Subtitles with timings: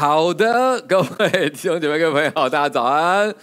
[0.00, 3.34] 好的，各位弟兄姐妹、各位朋友，大家早安。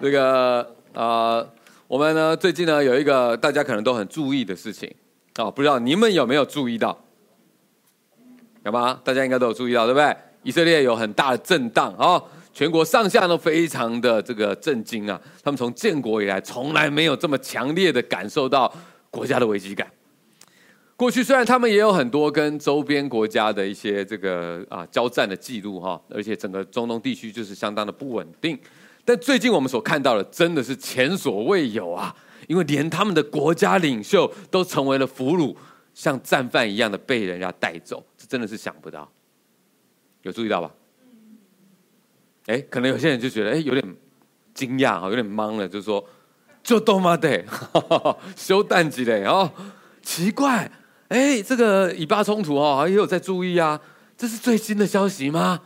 [0.00, 1.44] 这个啊、
[1.88, 4.88] 我们呢最近呢有一个大家可能都很注意的事情
[5.34, 6.96] 啊、不知道你们有没有注意到？
[8.64, 9.00] 有吗？
[9.02, 10.16] 大家应该都有注意到，对不对？
[10.44, 18.72] 以色列有很大的震荡啊、哦，全国上下都非常的这个震惊啊，他们从建国以来从来没有这么强烈的感受到
[19.10, 19.84] 国家的危机感。
[20.96, 28.58] 过去虽然他们也有很多跟周边国家的一些这个啊交战的记录哈，而且整个中东地区就是相当的不稳定，
[29.04, 32.16] 但最近我们所看到的真的是前所未有啊！
[32.48, 35.54] 因为连他们的国家领袖都成为了俘虏，
[35.92, 39.06] 像战犯一样的被人家带走，这真的是想不到。
[40.22, 40.70] 有注意到吧？
[42.46, 43.96] 哎，可能有些人就觉得哎有点
[44.54, 46.02] 惊讶哈，有点懵了，就是说
[46.62, 47.44] 就都嘛得
[48.34, 49.52] 修淡季嘞哦，
[50.00, 50.72] 奇怪。
[51.08, 53.80] 哎，这个以巴冲突哦，也有在注意啊。
[54.16, 55.60] 这是最新的消息吗？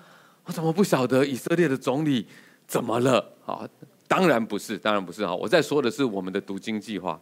[0.45, 2.27] 我怎么不晓得以色列的总理
[2.67, 3.25] 怎么了？
[3.47, 3.67] 啊，
[4.09, 5.35] 当然不是，当然不是啊。
[5.35, 7.19] 我在说的是我们的读经计划。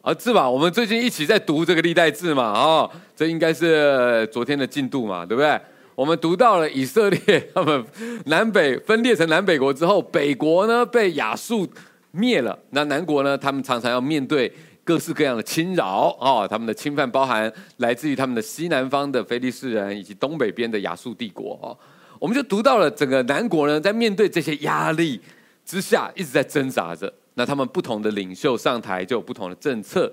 [0.00, 0.48] 啊，是吧？
[0.48, 5.60] 我们最近一起在读这个历代志嘛，啊，这应该是昨天的进度嘛，对不对？
[5.94, 7.84] 我们读到了以色列他们
[8.26, 11.68] 南北分裂成南北国之后，北国呢被亚述
[12.10, 14.52] 灭了，那南国呢，他们常常要面对。
[14.84, 21.72] 各式各样的侵扰啊，他们的侵犯包含来自于他们的西南方的菲利士人，以及东北边的亚述帝国啊。
[22.18, 25.18] 我们就读到了整个南国呢，在面对这些压力
[25.64, 27.12] 之下，一直在挣扎着。
[27.32, 30.12] 那他们不同的领袖上台，就有不同的政策。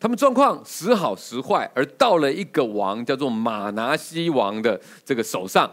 [0.00, 5.70] 他们状况时好时坏，而到了一个王叫做马拿西王的这个手上，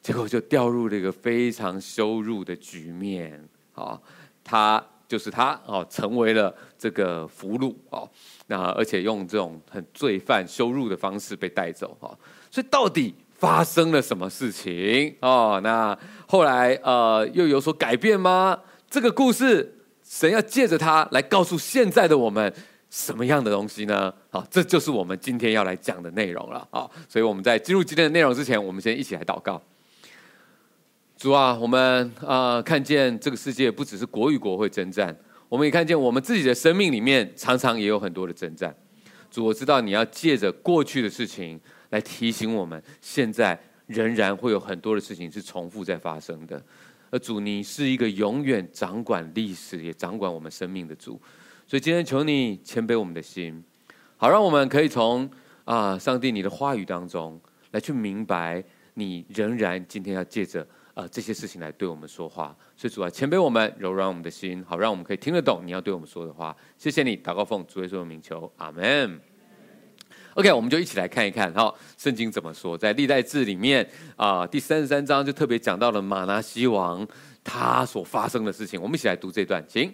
[0.00, 4.00] 结果就掉入了一个非常羞辱的局面啊，
[4.42, 4.82] 他。
[5.06, 8.08] 就是他哦，成为了这个俘虏哦，
[8.46, 12.16] 那而且用这种很罪犯羞辱的方式被带走哦，
[12.50, 15.60] 所以到底发生了什么事情哦？
[15.62, 15.96] 那
[16.26, 18.58] 后来呃又有所改变吗？
[18.88, 22.52] 这个故事神要借着他来告诉现在的我们
[22.88, 24.12] 什么样的东西呢？
[24.30, 26.88] 好，这就是我们今天要来讲的内容了啊！
[27.08, 29.60] 所以我们在进入今天的内容之前，我们先一起来祷告。
[31.24, 35.16] 主啊，我们啊、看见这个世界不只是国与国会征战，
[35.48, 38.76] 我们也看见我们自己的生命里面常常也有很多的征战。
[39.30, 41.58] 主，我知道你要借着过去的事情
[41.88, 46.62] 来提醒我们，现在仍然会有很多的事情是重复在发生的。
[47.10, 51.18] 而主，你是一个永远掌管历史也掌管我们生命的主，
[51.66, 53.64] 所以今天求你谦卑我们的心，
[54.18, 55.26] 好让我们可以从
[55.64, 57.40] 啊、上帝你的话语当中
[57.70, 60.66] 来去明白，你仍然今天要借着。
[60.94, 66.56] 啊、呃，这些事情来对我们说话，所以主啊，谦卑我们，柔软我们的心，好让我们可以听得懂你要对我们说的话。
[66.78, 69.20] 谢谢你，祷告奉主耶稣的名求，阿门。
[70.34, 72.78] OK，我们就一起来看一看，哈，圣经怎么说？
[72.78, 77.06] 在历代志里面啊、第三十三章就特别讲到了玛拿西王
[77.42, 78.80] 他所发生的事情。
[78.80, 79.92] 我们一起来读这段，请。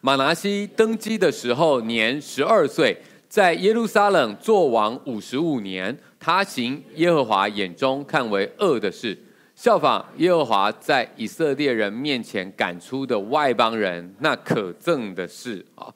[0.00, 2.96] 玛拿西登基的时候年十二岁，
[3.28, 9.16] 在耶路撒冷作王五十五年，他行耶和华眼中看为恶的事。
[9.54, 15.94] 效仿耶和华在以色列人面前赶出的外邦人，那可憎的事啊！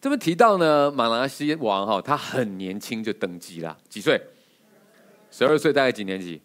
[0.00, 4.20] 这么提到呢，玛拿西王哈，他很年轻就登基了，几岁？
[5.30, 6.40] 十二岁，大概几年级？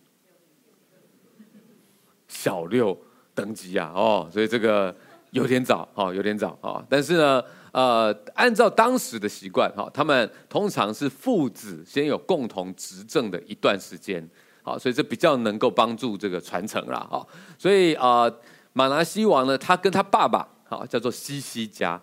[2.28, 2.98] 小六
[3.36, 3.92] 登基啊！
[3.96, 4.96] 哦，所以这个
[5.32, 6.84] 有点早哈，有点早啊。
[6.90, 14.28] 但是呢，呃，按照当时的习惯哈，他们通常是父子先有共同执政的一段时间。
[14.70, 16.98] 好，所以这比较能够帮助这个传承啦。
[17.10, 17.26] 啊，
[17.58, 18.32] 所以啊，
[18.74, 22.00] 马拿西王呢，他跟他爸爸啊叫做西西家，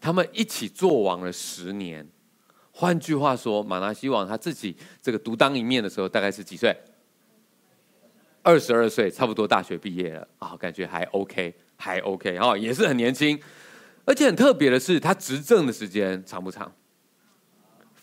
[0.00, 2.06] 他们一起做王了十年。
[2.70, 6.72] 换句话说，马拿西王他自己这个独当一面的时候，大概是几岁？
[8.44, 13.36] 二十二岁，差不多大学毕业了啊，感觉还 OK，还 OK 啊，也是很年轻。
[14.04, 16.70] 而且很特别的是，他执政的时间长不长？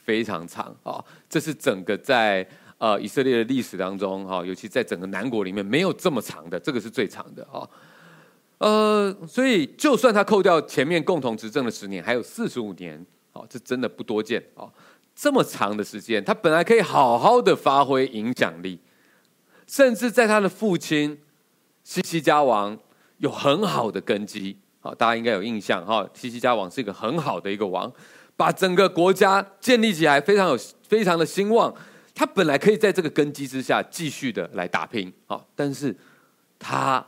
[0.03, 2.45] 非常长啊，这是整个在。
[2.81, 7.61] 呃，以色列的历史当中，哈，尤其在整个南国里面，没有这么长的，这个是最长的啊。
[8.57, 14.65] 呃，所以就算他扣掉前面共同执政的十年，还有四十五年，哦，这真的不多见啊。
[15.15, 18.79] 这么长的时间，他本来可以好好的发挥影响力，
[19.67, 21.19] 甚至在他的父亲
[21.83, 22.75] 西西家王
[23.19, 26.09] 有很好的根基，好，大家应该有印象哈。
[26.15, 27.93] 西西家王是一个很好的一个王，
[28.35, 30.57] 把整个国家建立起来，非常有
[30.87, 31.71] 非常的兴旺。
[32.21, 35.95] 他本来可以在这个根基之下继续的来打拼，好，但是
[36.59, 37.03] 他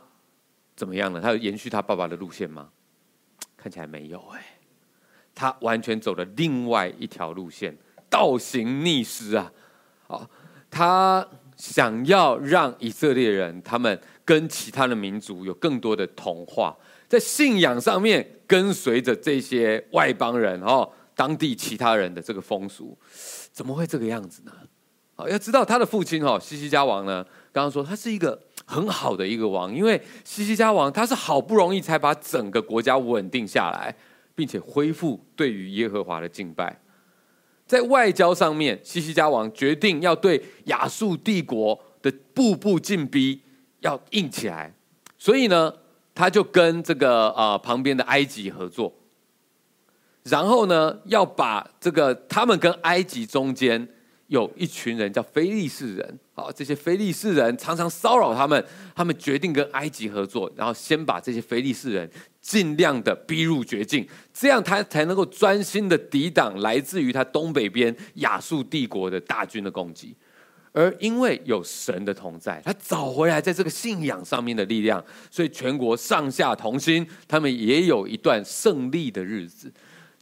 [0.74, 1.20] 怎么样呢？
[1.20, 2.68] 他有延续他爸爸的路线吗？
[3.56, 4.44] 看起来没有哎，
[5.32, 7.76] 他完全走了另外一条路线，
[8.10, 9.52] 倒行逆施啊！
[10.08, 10.28] 好，
[10.68, 11.24] 他
[11.56, 16.76] 想要让以色列人他们跟其他的民族有更多的同化，
[17.06, 22.98] 在信仰上面跟随着这些外邦人哦，当地其他人的这个风俗，
[23.52, 24.50] 怎么会这个样子呢？
[25.16, 33.94] 好，要知道他的父亲哈西西家王呢，刚刚说他是一个很好的一个王，因为西西家王他是好不容易才把整个国家稳定下来，
[34.34, 36.80] 并且恢复对于耶和华的敬拜。
[37.66, 43.40] 在外交上面，西西家王决定要对亚述帝国的步步进逼
[43.80, 44.74] 要硬起来，
[45.16, 45.72] 所以呢，
[46.14, 48.92] 他就跟这个呃旁边的埃及合作，
[50.24, 53.88] 然后呢，要把这个他们跟埃及中间
[54.28, 62.10] 有一群人叫非利士人，好，这些非利士人常常骚扰他们，他们决定跟埃及合作，然后先把这些非利士人。
[62.44, 70.14] 尽量的逼入绝境，这样他才能够专心的抵挡来自于他东北边亚述帝国的大军的攻击。
[70.70, 79.72] 而因为有神的同在，他找回来在这个信仰上面的力量，所以全国上下同心，他们也有一段胜利的日子。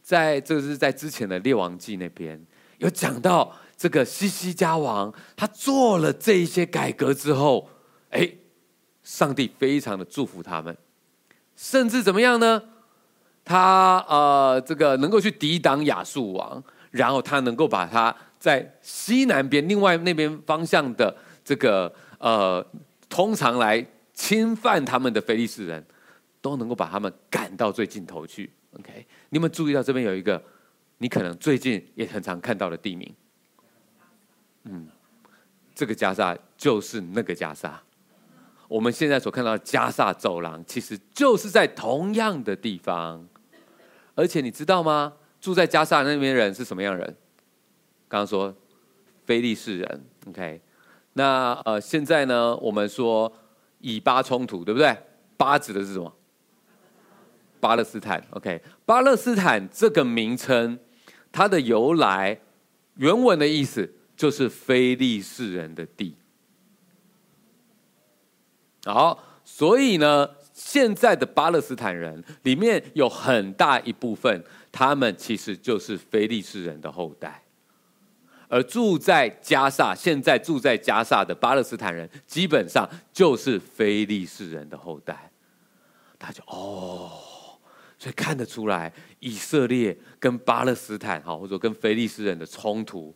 [0.01, 2.41] 在这是在之前的列王记那边
[2.77, 3.53] 有讲到，
[3.83, 7.67] 这个西西家王他做了这一些改革之后，
[8.11, 8.31] 哎，
[9.03, 10.73] 上帝非常的祝福他们。
[11.57, 12.63] 甚至怎么样呢？
[13.43, 21.13] 他呃，这个能够去抵挡亚述王，然后他能够把他在西南边另外那边方向的
[21.43, 22.65] 这个呃，
[23.09, 25.85] 通常来侵犯他们的菲利士人，
[26.39, 28.49] 都能够把他们赶到最尽头去。
[28.79, 30.41] OK，你们注意到这边有一个，
[30.99, 33.13] 你可能最近也很常看到的地名，
[34.63, 34.87] 嗯，
[35.75, 37.81] 这个加萨就是那个加萨。
[38.67, 43.27] 我们现在所看到的加萨走廊，其实就是在同样的地方。
[44.15, 45.13] 而且你知道吗？
[45.41, 47.05] 住在加萨那边人是什么样人？
[48.07, 48.55] 刚刚说
[49.25, 50.61] 非利士人，OK？
[51.13, 53.31] 那呃，现在呢，我们说
[53.79, 54.95] 以巴冲突，对不对？
[55.35, 56.13] 巴指的是什么？
[57.59, 58.61] 巴勒斯坦，OK？
[58.85, 60.79] 巴勒斯坦这个名称，
[61.31, 62.39] 它的由来，
[62.95, 66.15] 原文的意思就是非利士人的地。
[68.85, 74.41] 好，所以呢，现在的巴勒斯坦人里面有很大一部分，
[74.71, 77.43] 他们其实就是非利士人的后代，
[78.47, 85.29] 而住在加萨，现在住在加萨的巴勒斯坦人，基本上就是非利士人的后代。
[86.17, 87.11] 他就哦，
[87.99, 93.13] 所以看得出来，以色列跟巴勒斯坦，哈，或者跟非利士人的冲突。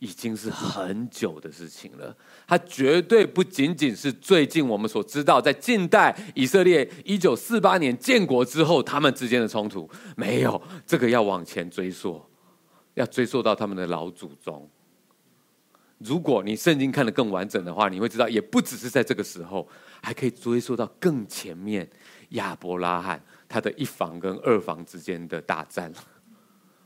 [0.00, 2.16] 已经是很久的事情了，
[2.46, 12.22] 它绝对不仅仅是最近我们所知道，在近代以色列一九四八年建国之后，他们之间的冲突没有，这个要往前追溯，
[12.94, 14.70] 要追溯到他们的老祖宗。
[15.98, 19.68] 如果你圣经看得更完整的话，你会知道，也不只是在这个时候，
[20.00, 21.90] 还可以追溯到更前面
[22.30, 25.92] 亚伯拉罕他的一房跟二房之间的大战。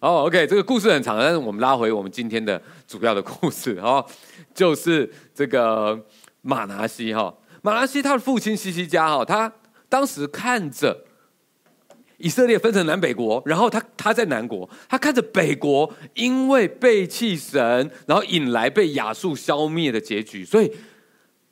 [0.02, 4.04] 哦、，OK，这个故事很长，但是我们拉回我们今天的主要的故事哦，
[4.52, 5.96] 就是这个
[6.40, 7.32] 马拿西哈，
[7.62, 9.52] 马拿西他的父亲西西家哈，他
[9.88, 11.04] 当时看着
[12.16, 20.72] 以色列分成南北国，然后他他在南国，他看着北国因为背弃神，然后引来被亚述消灭的结局，所以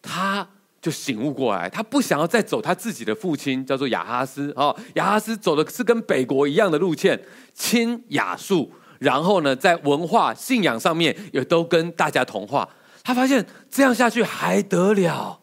[0.03, 0.49] 他。
[0.81, 7.21] 就醒悟过来，他不想要再走他自己的父亲叫做亚哈斯哦，亚哈斯走的是跟北国一样的路线，
[7.53, 12.69] 亲亚述，然后呢，在文化信仰上面也都跟大家同化。
[13.03, 15.41] 他发现这样下去还得了？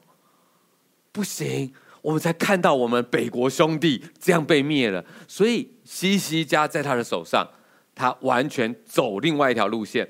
[1.12, 7.48] 不行，我们才看到我们北国兄弟这样被灭了，所以西西家在他的手上，
[7.94, 10.08] 他完全走另外一条路线。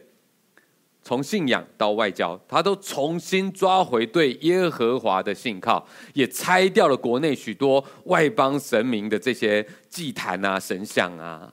[1.08, 11.50] 从信仰到外交，他都重新抓回对耶和华的信靠，也拆掉了国内许多外邦神明的这些祭坛啊、神像啊。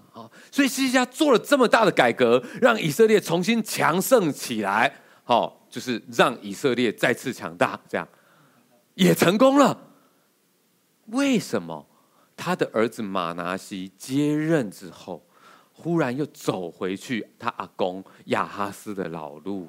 [0.50, 4.92] 所以西西家做了这么大的改革，让以色列重新强盛起来，
[5.22, 8.08] 好，就是让以色列再次强大，这样
[8.94, 9.78] 也成功了。
[11.06, 11.86] 为什么
[12.36, 15.24] 他的儿子马拿西接任之后，
[15.76, 19.68] 忽然又走回去他阿公亚哈斯的老路，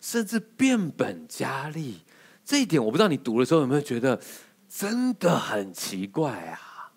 [0.00, 1.96] 甚至变本加厉。
[2.44, 4.20] 这一点我不知道你读的时候有没有觉得
[4.68, 6.92] 真的很奇怪啊？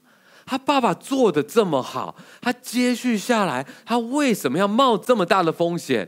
[0.46, 6.08] 他爸爸做得这么好，他接续下来，他为什么要冒这么大的风险？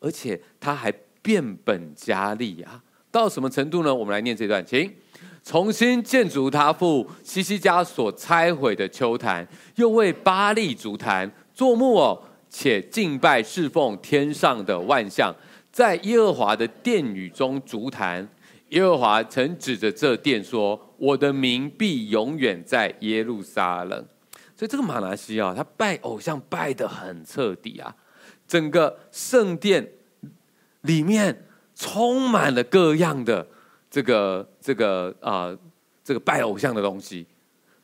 [0.00, 0.90] 而且他还
[1.22, 2.82] 变本加厉啊！
[3.10, 3.94] 到什么程度呢？
[3.94, 4.92] 我们来念这段，请
[5.42, 11.30] 重新建筑他父西西家所拆毁的秋坛，又为巴力筑坛。
[11.56, 15.34] 做木偶，且敬拜侍奉天上的万象，
[15.72, 18.28] 在耶和华的殿宇中足坛，
[18.68, 24.06] 耶和华曾指着这殿说：“我的名必永远在耶路撒冷。”
[24.54, 27.96] 所以这个马拿西啊，他拜偶像拜得很彻底啊，
[28.46, 29.92] 整个圣殿
[30.82, 33.46] 里面充满了各样的
[33.90, 35.56] 这个这个啊、
[36.04, 37.26] 这个拜偶像的东西，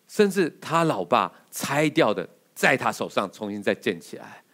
[0.06, 2.28] 甚至他老爸拆掉的，
[2.62, 4.44] 在他手上重新再建起来，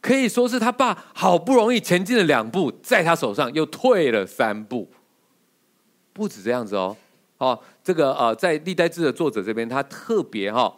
[0.00, 4.90] 可以说是他爸好不容易前进了两步，在他手上又退了三步。
[6.14, 6.96] 不止这样子哦，
[7.36, 10.74] 哦，这个呃，在历代志的作者这边，他特别哈。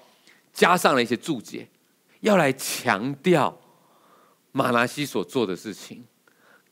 [0.53, 1.69] 加上了一些注解，
[2.19, 3.57] 要来强调
[4.51, 6.05] 玛拿西所做的事情，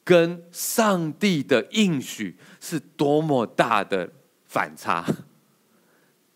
[0.03, 4.11] 跟上帝的应许是多么大的
[4.45, 5.07] 反差。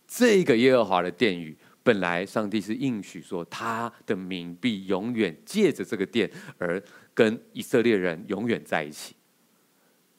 [0.06, 6.82] 这个耶和华的殿宇，本来上帝是应许说，他的名必永远借着这个殿而
[7.14, 9.14] 跟以色列人永远在一起。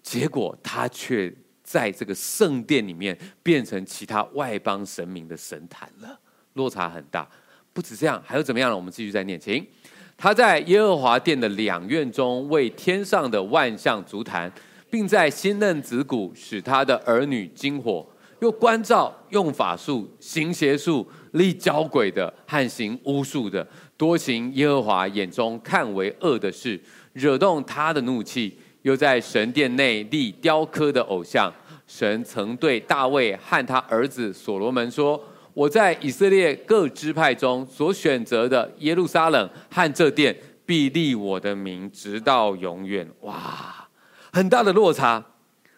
[0.01, 6.19] 结果他却在这个圣殿里面变成其他外邦神明的神坛了。
[6.53, 7.27] 落差很大，
[7.73, 8.75] 不止这样，还有怎么样呢？
[8.75, 9.67] 我们继续再念，请
[10.15, 14.49] 他在耶和华殿的两院中为天上的万象足坛，
[14.89, 18.07] 并在新嫩子谷使他的儿女金火，
[18.39, 23.65] 又关照用法术、行邪术、立交鬼的和行巫术的，
[23.97, 26.79] 多行耶和华眼中看为恶的事，
[27.13, 31.53] 惹动他的怒气，又在神殿内立雕刻的偶像。
[31.87, 35.21] 神曾对大卫和他儿子所罗门说。
[35.55, 43.09] 我在以色列各支派中所选择的耶路撒冷和这殿，必立我的名，直到永远。
[43.21, 43.87] 哇，
[44.33, 45.23] 很大的落差！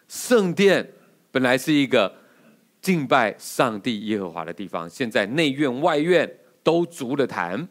[0.08, 0.94] 圣殿
[1.30, 2.12] 本来是一个
[2.88, 7.68] 敬拜上帝耶和华的地方，现在内院外院都足了坛，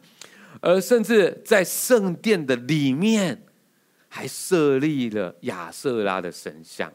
[0.60, 3.42] 而甚至在圣殿的里面
[4.08, 6.92] 还设立了亚瑟拉的神像，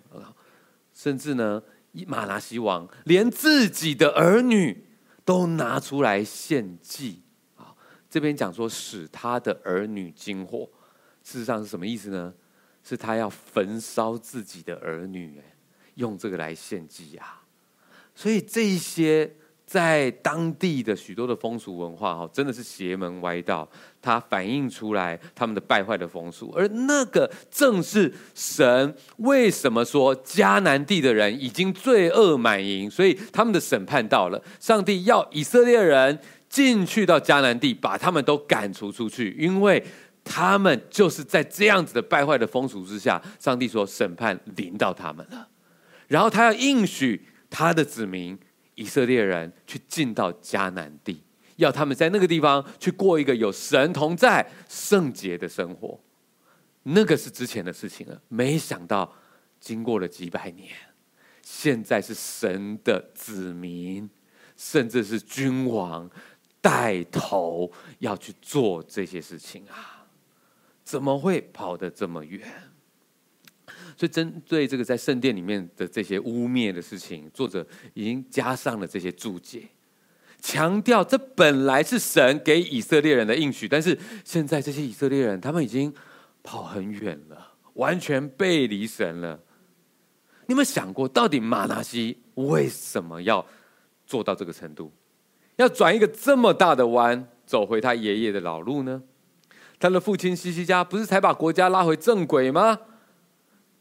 [0.93, 1.61] 甚至呢，
[2.07, 4.85] 玛拿西王连自己的儿女。
[5.25, 7.21] 都拿出来献祭
[7.55, 7.73] 啊！
[8.09, 10.69] 这边讲说使他的儿女经火，
[11.23, 12.33] 事实上是什么意思呢？
[12.83, 15.41] 是他要焚烧自己的儿女，
[15.95, 17.42] 用这个来献祭啊！
[18.15, 19.31] 所以这一些。
[19.65, 23.67] 在当地的许多的风俗文化，哈，真的是邪门歪道，
[23.99, 39.83] 它反映出来他们的败坏的风俗，而那个正是神为什么说迦南地的人已经罪恶满盈，所以他们的审判到了，上帝要以色列人进去到迦南地，把他们都赶逐出去，因为
[40.23, 45.47] 他们就是在这样子的败坏的风俗之下，上帝说审判临到他们了，
[46.07, 47.19] 然后他要应许
[47.53, 48.35] 他的子民。
[48.75, 51.21] 以色列人去进到迦南地，
[51.57, 55.99] 要他们在那个地方去过一个有神同在、圣洁的生活。
[56.81, 58.19] 那个是之前的事情了。
[58.29, 59.15] 没想到
[59.59, 60.71] 经过了几百年，
[61.43, 64.09] 现在是神的子民，
[64.57, 66.09] 甚至是君王
[66.59, 70.07] 带头要去做这些事情啊！
[70.83, 72.41] 怎么会跑得这么远？
[73.95, 79.67] 所以，针对这个在圣殿里面的这些污蔑的事情，作者已经加上了这些注解，
[80.41, 85.93] 强调这本来是神给以色列人的应许，但是现在这些以色列人他们已经
[86.41, 89.39] 跑很远了，完全背离神了。
[90.47, 93.45] 你有没有想过，到底玛拿西为什么要
[94.05, 94.91] 做到这个程度，
[95.55, 99.03] 要转一个这么大的弯，走回他爷爷的老路呢？
[99.79, 102.79] 他的父亲西西家不是才把国家拉回正轨吗？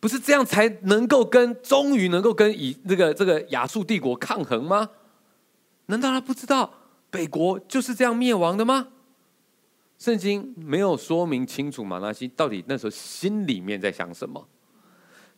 [0.02, 4.90] 不是这样才能够跟终于能够跟以这个这个亚述帝国抗衡吗？
[5.86, 6.74] 难道他不知道
[7.08, 8.88] 北国就是这样灭亡的吗？
[9.98, 14.48] 圣经没有说明清楚马拿西到底那时候心里面在想什么，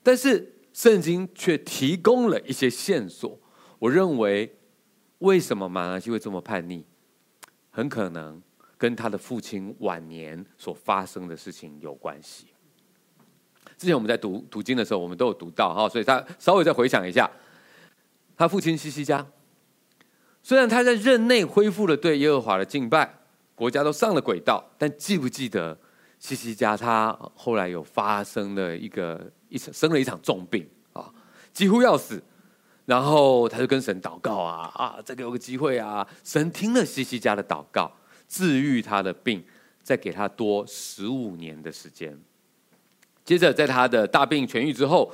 [0.02, 3.38] 但是圣经却提供了一些线索。
[3.78, 4.56] 我认为，
[5.18, 6.87] 为什么马拿西会这么叛逆，
[7.68, 8.40] 很可能
[8.78, 12.47] 跟他的父亲晚年所发生的事情有关系。
[13.76, 17.31] 之前我们在读读经的时候，我们都有读到哈，所以他稍微再回想一下，
[18.37, 19.26] 他父亲西西家，
[20.43, 23.19] 虽然他在任内恢复了对耶和华的敬拜，
[23.54, 25.76] 国家都上了轨道，但记不记得
[26.19, 31.12] 西西家他后来有发生了一个一场生了一场重病啊，
[31.52, 32.23] 几乎要死，
[32.87, 37.93] 然后他就跟神祷告啊啊，再给我个机会啊，神听了西西家的祷告，
[38.28, 39.45] 治愈他的病，
[39.83, 42.19] 再给他多十五年的时间。
[43.25, 45.11] 接着，在他的大病痊愈之后，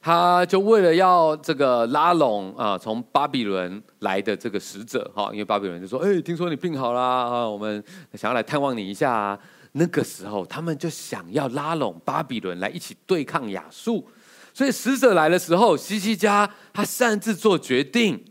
[0.00, 7.82] 他就为了要这个拉拢啊，从巴比伦来的这个使者哈，因为巴比伦就说：“哎，听说你病好了啊，我们
[8.14, 9.38] 想要来探望你一下。”啊
[9.78, 14.08] 那个时候，他们就想要拉拢巴比伦来一起对抗亚述。
[14.54, 18.24] 所以使者来的时候，希西家他擅自做决定，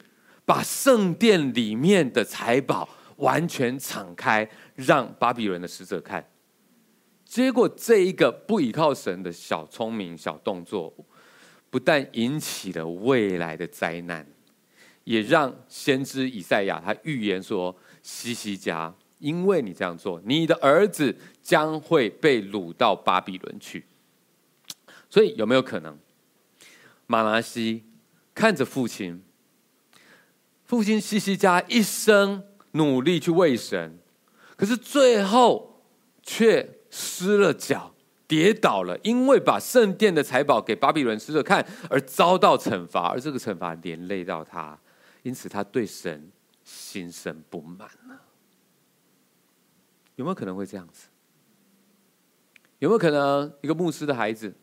[0.44, 6.26] 把圣殿里面的财宝完全敞开，让巴比伦的使者看。
[7.36, 10.94] 结果这一个不依靠神的小聪明、小动作，
[11.70, 14.26] 不但引起了未来的灾难，
[15.04, 23.84] 也让先知以赛亚他预言说：西西家，因为你这样做，你的儿子将会被掳到巴比伦去。
[25.10, 26.00] 所以有没有可能？
[27.06, 27.84] 玛拿西
[28.34, 29.22] 看着父亲，
[30.64, 34.00] 父亲西西家一生努力去为神，
[34.56, 35.84] 可是最后
[36.24, 37.94] 却失了脚，
[38.26, 44.80] 跌倒了，因为把圣殿的财宝给巴比伦使者看，而遭到惩罚，而这个惩罚连累到他，
[45.24, 46.32] 因此他对神
[46.64, 48.22] 心生不满了。
[50.16, 51.10] 有没有可能会这样子？
[52.80, 54.56] 有没有可能一个牧师的孩子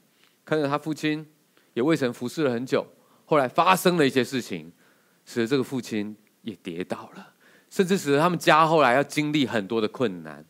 [0.42, 1.26] 看着他父亲？
[1.74, 2.86] 也为神服侍了很久，
[3.26, 4.72] 后来发生了一些事情，
[5.26, 7.34] 使得这个父亲也跌倒了，
[7.68, 10.42] 甚至使得他们家后来要经历很多的困难。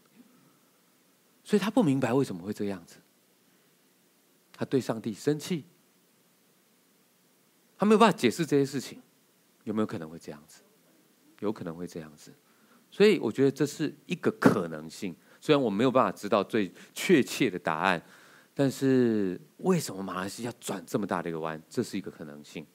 [1.53, 2.97] 所以他不明白为什么会这样子，
[4.55, 5.67] 他对上帝生气，
[7.77, 9.03] 他没有办法解释这些事情，
[9.65, 10.63] 有没有可能会这样子？
[11.41, 12.33] 有可能会这样子，
[12.91, 18.03] 所以我觉得这是一个可能性，虽然我没有办法知道最确切的答案。
[18.55, 21.63] 但是为什么马来西要转这么大的一个弯？
[21.69, 22.67] 这是一个可能性。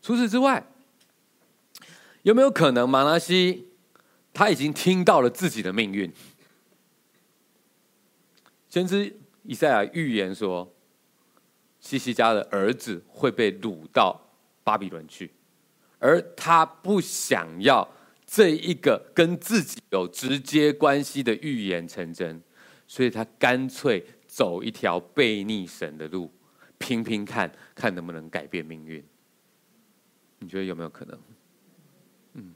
[0.00, 0.66] 除此之外，
[2.22, 3.58] 有没有可能马来西亚
[4.32, 6.10] 他已经听到了自己的命运？
[8.72, 10.74] 先知以赛亚预言说，
[11.78, 14.18] 西西家的儿子会被掳到
[14.64, 15.30] 巴比伦去，
[15.98, 17.86] 而他不想要
[18.24, 22.42] 这一个跟自己有直接关系的预言成真，
[22.86, 24.02] 所以他干脆。
[24.32, 26.32] 走一条悖逆神的路，
[26.78, 29.04] 拼拼看看能不能改变命运。
[30.38, 31.20] 你觉得有没有可能？
[32.32, 32.54] 嗯，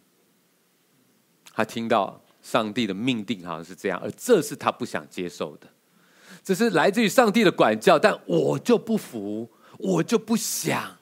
[1.52, 5.68] 他听到上帝的命定好像是这样，而这是他不想接受的。
[6.46, 10.96] 这是来自于上帝的管教，但我就不服，我就不想，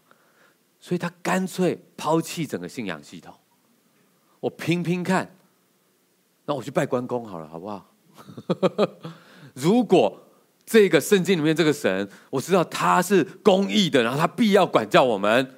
[0.80, 3.34] 所以他干脆抛弃整个信仰系统。
[4.40, 5.36] 我拼拼看，
[6.46, 7.94] 那我去拜关公好了，好不好？
[9.52, 10.22] 如果。
[10.66, 15.56] 这个圣经里面这个神，我知道他是公义的，然后他必要管教我们。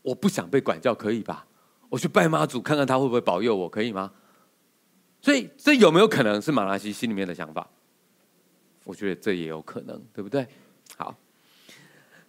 [0.00, 1.44] 我不想被管教，可以吧？
[1.90, 4.10] 我去拜妈祖，看看他会不会保佑我，可以吗？
[5.20, 7.68] 所以这有没有可能是马拉西心里面的想法？
[8.88, 10.48] 我觉得这也有可能，对不对？
[10.96, 11.14] 好，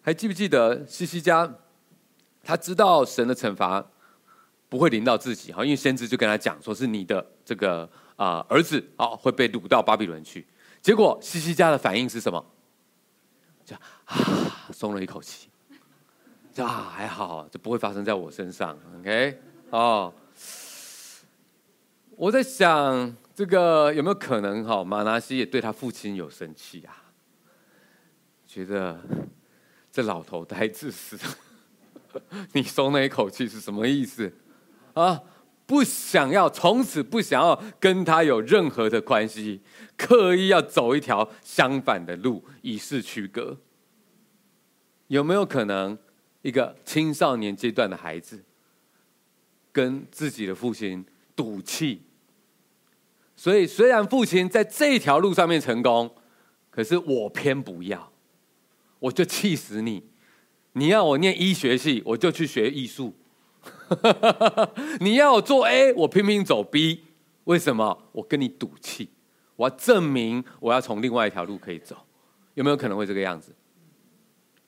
[0.02, 1.50] 还记不记得西西家？
[2.44, 3.86] 他知道神的惩罚
[4.68, 10.46] 不会临到自己，哈，因为先知就跟他讲，说是你的这个啊儿子啊会被掳到巴比伦去。
[10.82, 12.46] 结果西西家的反应是什么？
[13.64, 15.48] 就啊，松了一口气，
[16.54, 18.78] 就啊，还好，这不会发生在我身上。
[19.00, 20.14] OK，哦，
[22.18, 24.84] 我在想这个有没有可能哈？
[24.84, 26.92] 马拿西也对他父亲有生气啊，
[28.46, 29.00] 觉得
[29.90, 31.18] 这老头太自私，
[32.52, 34.30] 你松那一口气是什么意思
[34.94, 35.24] 啊？
[35.66, 39.62] 不想要，从此不想要跟他有任何的关系，
[39.96, 43.58] 刻意要走一条相反的路，以示区隔。
[45.08, 45.98] 有没有可能，
[46.42, 48.44] 一个青少年阶段的孩子
[49.72, 51.06] 跟自己的父亲
[51.38, 52.02] 赌气？
[53.40, 56.14] 所以，虽然父亲在这条路上面成功，
[56.70, 58.12] 可是我偏不要，
[59.00, 60.04] 我就气死你！
[60.74, 63.14] 你要我念医学系，我就去学艺术。
[65.00, 67.06] 你要我做 A，我拼命走 B，
[67.46, 68.10] 为什么？
[68.12, 69.10] 我跟你赌气，
[69.56, 71.96] 我要证明我要从另外一条路可以走，
[72.56, 73.56] 有没有可能会这个样子？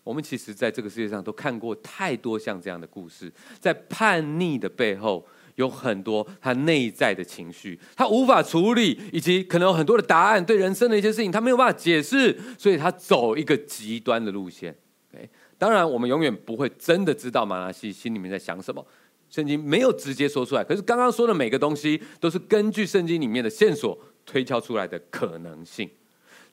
[0.05, 3.29] 我们其实在这个世界上都看过太多像这样的故事，
[3.59, 14.75] 在叛逆的背后有很多他内在的情绪，他无法处理，以及可能有很多的答案，对人生的一些事情他没有办法解释，所以他走一个极端的路线。
[15.57, 18.83] 当然，我们永远不会真的知道马拉西心里面在想什么，
[19.29, 20.63] 圣经没有直接说出来。
[20.63, 25.87] 可是刚刚说的每个东西，都是根据圣经里面的线索推敲出来的可能性。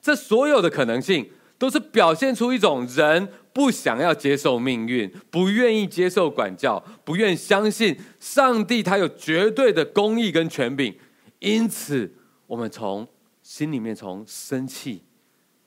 [0.02, 10.96] 这所有的可能性，都是表现出一种人不想要接受命运，不愿意接受管教，不愿相信上帝他有绝对的公义跟权柄。
[11.40, 12.14] 因此，
[12.46, 13.06] 我们从
[13.42, 15.02] 心里面从生气、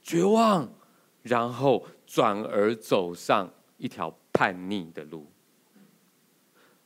[0.02, 0.74] 绝望，
[1.22, 1.86] 然后。
[2.14, 5.26] 转而走上一条叛逆的路，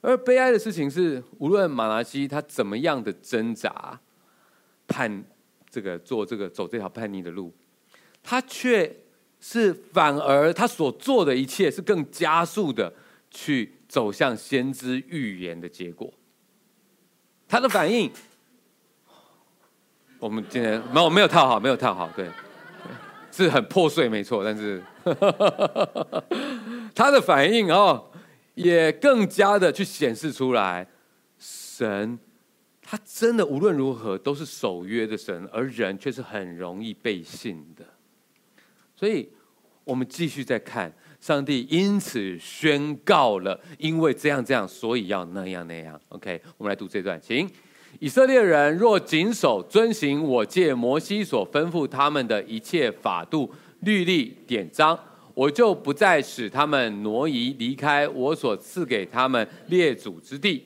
[0.01, 3.99] 而悲哀的事情是，无论马拿西他怎么样的挣扎、
[4.85, 5.25] 叛
[5.67, 7.51] 这个做这个走这条叛逆的路，
[8.27, 8.91] 他却
[9.39, 12.91] 是反而他所做的一切是更加速的
[13.29, 16.11] 去走向先知预言的结果。
[17.47, 18.11] 他的反应，
[20.17, 22.27] 我们今天没有没有套好，没有套好，对，
[23.31, 24.81] 是很破碎，没错，但是
[26.95, 28.11] 他的反应哦，
[28.55, 30.87] 也更加的去显示出来，
[31.37, 32.17] 神
[32.81, 37.85] 他真的无论如何都是守约的神，而人却是很容易背信的，
[38.95, 39.27] 所以
[39.83, 40.93] 我们继续再看。
[41.21, 45.99] 上帝因此宣告了，因为这样这样，所以要那样那样。
[46.09, 47.49] OK，我们来读这段，请
[47.99, 54.99] 以色列人若谨守遵行我借摩西所吩咐他们的一切法度、律例、典章，
[55.33, 60.63] 我就不再使他们挪移离开我所赐给他们列祖之地。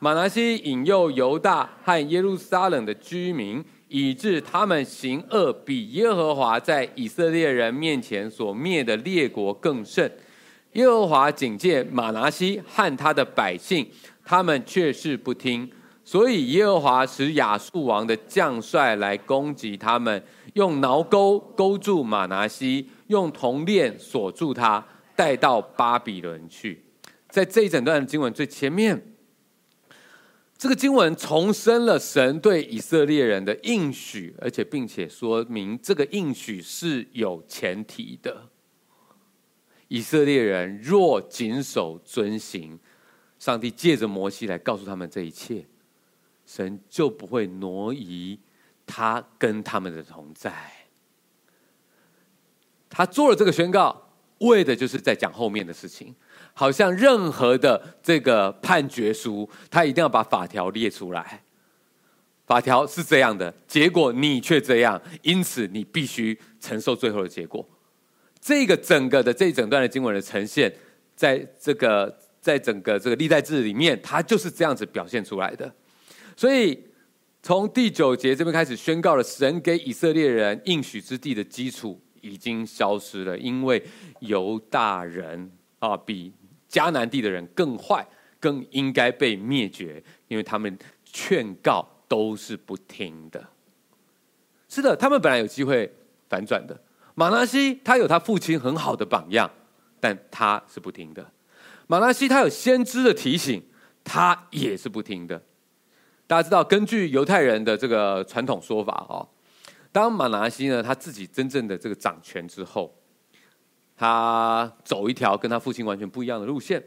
[0.00, 3.64] 马拿西引诱犹大和耶路撒冷的居民。
[3.92, 10.08] 以致他们行恶，比耶和华在以色列人面前所灭的列国更甚。
[10.74, 13.84] 耶和华警戒马拿西和他的百姓，
[14.24, 15.68] 他们却是不听。
[16.04, 20.22] 所以耶和华使亚述王的将帅来攻击他们，
[20.54, 26.80] 用挠钩钩住马拿西，用铜链锁住他，带到巴比伦去。
[27.28, 29.02] 在这一整段经文最前面。
[30.60, 38.46] 这个经文重申了神对以色列人的应许，而且并且说明这个应许是有前提的。
[39.88, 42.78] 以色列人若谨守遵行，
[43.38, 45.64] 上帝借着摩西来告诉他们这一切，
[46.44, 48.38] 神就不会挪移
[48.84, 50.52] 他跟他们的同在。
[52.90, 56.14] 他做了这个宣告，为的就是在讲后面的事情。
[56.60, 61.42] 好像任何的这个判决书，他一定要把法条列出来。
[62.44, 67.66] 法条是这样的，结果你却这样，因此你必须承受最后的结果。
[68.38, 70.70] 这个整个的这一整段的经文的呈现，
[71.16, 75.74] 在这个在整个这个历代志里面，它就是这样子表现出来的。
[76.36, 76.78] 所以
[77.42, 83.82] 从第九节这边开始宣告了，神给以色列人应许之地的基础已经消失了，因为
[84.18, 86.34] 犹大人啊比。
[86.70, 88.06] 迦南地的人更坏，
[88.38, 93.44] 更应该被灭绝，因为他们劝告都是不听的。
[94.68, 95.92] 是的，他们本来有机会
[96.28, 96.80] 反转的。
[97.16, 99.50] 玛拿西他有他父亲很好的榜样，
[99.98, 101.28] 但他是不听的。
[101.88, 103.60] 玛拿西他有先知的提醒，
[104.04, 105.42] 他也是不听的。
[106.28, 109.28] 大家知道，根据犹太人的这个传统说法，哦，
[109.90, 112.94] 当玛拿西呢他自己真正的这个掌权之后。
[114.00, 116.82] 他走一条跟他父亲完全不一样的路线，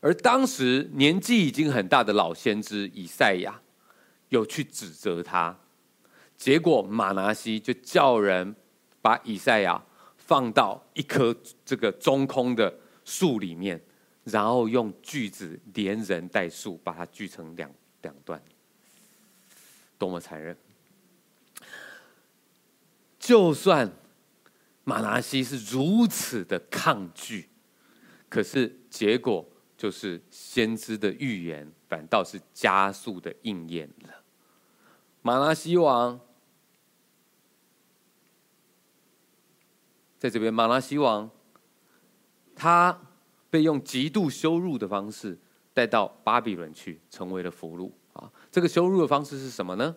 [0.00, 3.60] 而当时年纪已经很大的老先知以赛亚
[4.28, 5.56] 有去指责他，
[6.36, 8.56] 结果马拿西就叫人
[9.00, 9.80] 把以赛亚
[10.16, 11.32] 放到一棵
[11.64, 13.80] 这个中空的树里面，
[14.24, 18.42] 然后用锯子连人带树把它锯成两两段，
[19.96, 20.56] 多么残忍！
[23.20, 23.88] 就算。
[24.88, 27.50] 马拿西是如此的抗拒，
[28.26, 29.46] 可是结果
[29.76, 34.24] 就是先知的预言反倒是加速的应验了。
[35.20, 36.18] 马拿西王
[40.18, 41.30] 在这边，马拿西王
[42.56, 42.98] 他
[43.50, 45.38] 被用极度羞辱的方式
[45.74, 48.32] 带到巴比伦去，成为了俘虏啊！
[48.50, 49.94] 这个羞辱的方式是什么呢？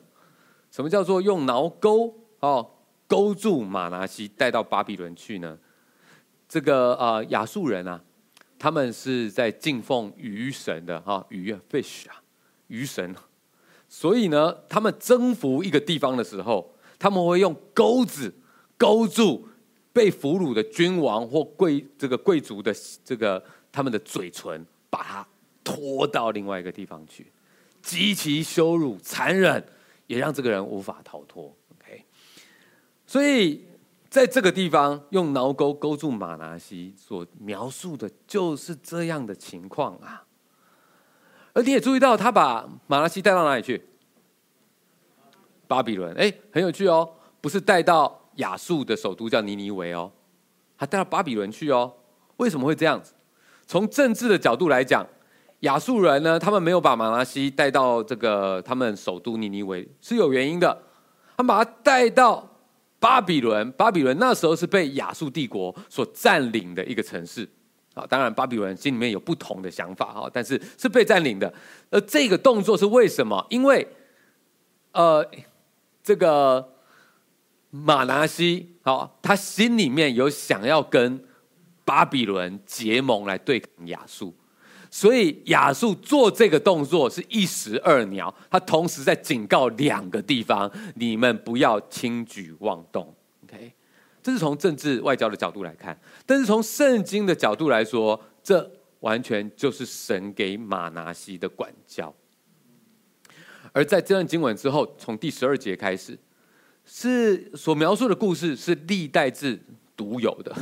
[0.69, 2.13] 什么叫做用挠钩？
[2.41, 2.71] 哦。
[3.11, 5.59] 勾住马拿西带到巴比伦去呢？
[6.47, 8.01] 这个呃亚述人啊，
[8.57, 12.23] 他们是在敬奉鱼神的哈，鱼啊 fish 啊，
[12.67, 13.13] 鱼神。
[13.89, 18.33] 所以呢，他们征服一个地方的时候，他们会用钩子
[18.77, 19.45] 勾住
[19.91, 23.43] 被俘虏的君王或贵这个贵族的这个
[23.73, 25.27] 他们的嘴唇，把他
[25.65, 27.29] 拖到另外一个地方去，
[27.81, 29.61] 极其羞辱、残忍，
[30.07, 31.53] 也让这个人无法逃脱。
[33.11, 33.61] 所以，
[34.09, 40.23] 在这个地方用挠钩勾住马拿西，所描述的就是这样的情况啊。
[41.51, 43.85] 而你也注意到，他把马拉西带到哪里去？
[45.67, 46.15] 巴比伦。
[46.15, 47.09] 哎，很有趣哦，
[47.41, 50.09] 不是带到亚述的首都叫尼尼维哦，
[50.77, 51.91] 他带到巴比伦去哦。
[52.37, 53.13] 为什么会这样子？
[53.67, 55.05] 从政治的角度来讲，
[55.59, 60.81] 亚述人呢，他们没有把马拉西带到这个他们首都尼尼维是有原因的，
[61.35, 62.47] 他们把他带到。
[63.01, 67.49] 巴比伦，巴比伦那时候是被亚述帝国所占领的一个城市，
[67.95, 71.51] 啊，当然巴比伦心里面有不同的想法哈，但是是被占领的。
[71.89, 73.43] 而这个动作是为什么？
[73.49, 73.87] 因为，
[74.91, 75.27] 呃，
[76.03, 76.75] 这个
[77.71, 81.25] 马拿西，好，他心里面有想要跟
[81.83, 84.35] 巴比伦结盟来对抗亚述，
[84.91, 93.11] 所以亚述做这个动作是一石二鸟，他同时在警告两个地方：你们不要轻举妄动。
[93.45, 93.73] OK，
[94.21, 102.13] 这是从政治外交的角度来看，但是从圣经的角度来说，这完全就是神给马拿西的管教。
[103.71, 106.19] 而在这段经文之后，从第十二节开始。
[106.83, 109.57] 是所描述的故事是历代志
[109.95, 110.53] 独有的，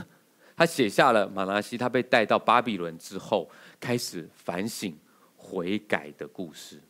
[0.55, 4.97] 他写下了马拿西他被带到巴比伦之后开始反省
[5.35, 6.81] 悔改的故事，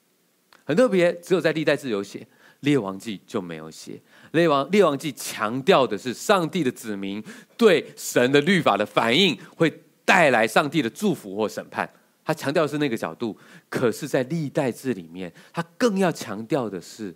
[0.63, 2.28] 很特别，只有在历代志有写，
[2.62, 4.02] 列王记就没有写。
[4.32, 7.23] 列王列王记强调的是上帝的子民
[7.58, 11.89] 对神的律法的反应会带来上帝的祝福或审判，
[12.25, 13.38] 他强调的是那个角度。
[13.69, 17.15] 可是，在历代志里面，他更要强调的是。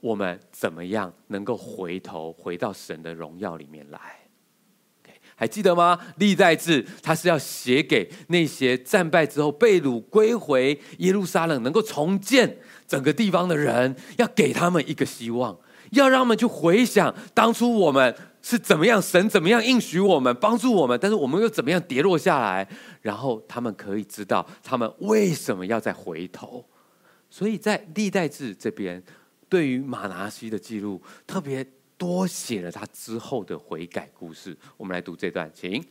[0.00, 3.98] 我们怎么样能够回头回到神的荣耀里面来
[5.40, 5.96] 还记得吗？
[6.16, 15.56] 历代志他是要写给那些战败之后被掳归回耶路撒冷，能够重建整个地方的人，要给他们一个希望，
[15.92, 22.68] 要让他们去回想当初我们是怎么样，神怎么样应许我们帮助我们，但是我们又怎么样跌落下来，
[23.02, 26.64] 然后他们可以知道他们为什么要再回头。
[27.30, 29.00] 所以在历代志这边。
[29.50, 31.66] 对于马拿西的记录，特别
[31.98, 34.56] 多写了他之后的悔改故事。
[34.78, 35.84] 我们来读这段，请。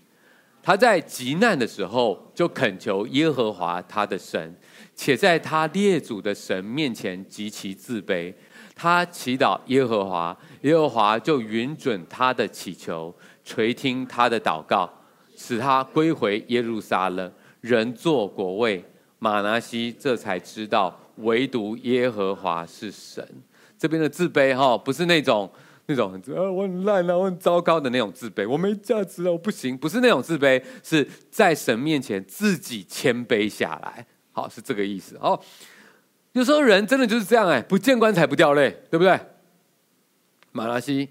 [0.63, 4.53] 他在极难的时候，就恳求耶和华他的神，
[4.95, 8.33] 且在他列祖的神面前极其自卑。
[8.75, 13.13] 他祈祷耶和华，耶和华就允准他的祈求，
[13.45, 14.91] 垂听他的祷告，
[15.35, 18.83] 使他归回耶路撒冷，仍作国位。
[19.19, 23.25] 马拿西这才知道，唯独耶和华是神。
[23.77, 25.49] 这边的自卑哈，不是那种
[25.89, 35.39] 那种啊，我很烂啊，我很糟糕的那种自卑，我没价值啊，我不行，不是那种自卑，是在神面前自己谦卑下来，好，是这个意思哦。
[36.33, 39.17] 有时候人真的就是这样哎，不见棺材不掉泪，对不对？
[40.51, 41.09] 马拉西，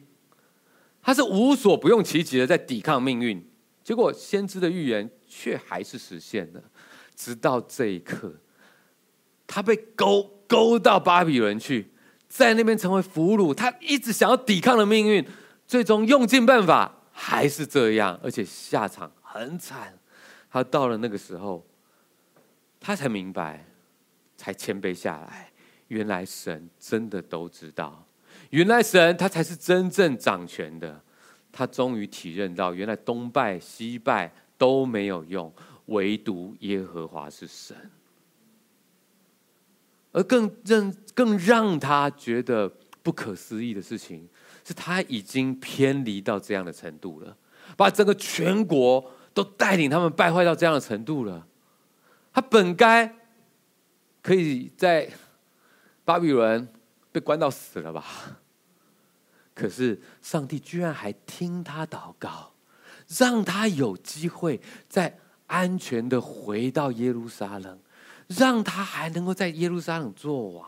[1.02, 3.48] 他是无所不用其极的在抵抗命运，
[3.82, 6.62] 结果先知的预言却还是实现了，
[7.14, 8.34] 直到这一刻，
[9.46, 11.92] 他被勾勾到巴比伦去。
[12.28, 15.26] 在那边成为俘虏，他一直想要抵抗的命运，
[15.66, 19.98] 最终用尽办法还是这样，而且下场很惨。
[20.50, 21.64] 他到了那个时候，
[22.80, 23.64] 他才明白，
[24.36, 25.50] 才谦卑下来。
[25.88, 28.04] 原来神真的都知道，
[28.50, 31.00] 原来神他才是真正掌权的。
[31.52, 35.50] 他终于体认到，原来东拜西拜都没有用，
[35.86, 37.74] 唯独耶和华是神。
[40.16, 42.66] 而更让更让他觉得
[43.02, 44.26] 不可思议的事情，
[44.64, 47.36] 是他已经偏离到这样的程度了，
[47.76, 51.46] 把整个全国都带领他们败坏到这样的程度了。
[52.32, 53.14] 他本该
[54.22, 55.10] 可以在
[56.02, 56.66] 巴比伦
[57.12, 58.02] 被关到死了吧？
[59.54, 62.54] 可是上帝居然还听他祷告，
[63.06, 67.78] 让他有机会再安全的回到耶路撒冷。
[68.28, 70.66] 让他还能够在耶路撒冷做王，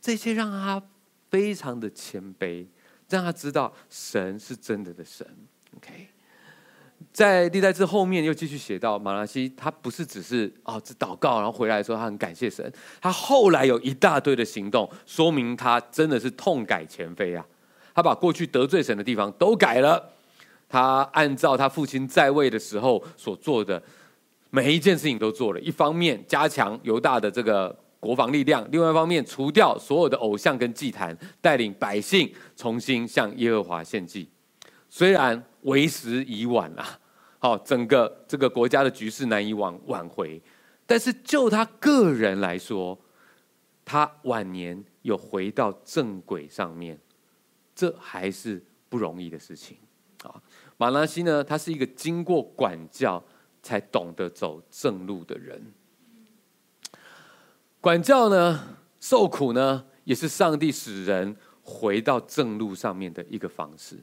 [0.00, 0.82] 这些让他
[1.30, 2.66] 非常的谦卑，
[3.08, 5.26] 让他知道神是真的的神。
[5.76, 6.08] OK，
[7.12, 17.46] 在历代志后面又继续写到马拉西，他不是只是哦只祷告，然后回来的时候他很感谢神，他后来有一大堆的行动，说明他真的是痛改前非啊。
[17.94, 20.12] 他把过去得罪神的地方都改了，
[20.68, 23.82] 他按照他父亲在位的时候所做的。
[24.50, 34.28] 每一件事情都做了，一方面加强犹大的这个国防力量，另外一方面除掉所有的偶像跟祭坛，带领百姓重新向耶和华献祭。
[34.88, 36.98] 虽然为时已晚啊，
[37.38, 40.42] 好，整个这个国家的局势难以挽挽回，
[40.84, 42.98] 但是就他个人来说，
[43.84, 46.98] 他晚年有回到正轨上面，
[47.72, 49.76] 这还是不容易的事情
[50.24, 50.42] 啊。
[50.76, 53.22] 马拿西呢，他是一个经过管教。
[53.70, 55.72] 才懂得走正路的人，
[57.80, 63.96] 管教呢，受苦呢，也是上帝使人回到正路上面的一个方式。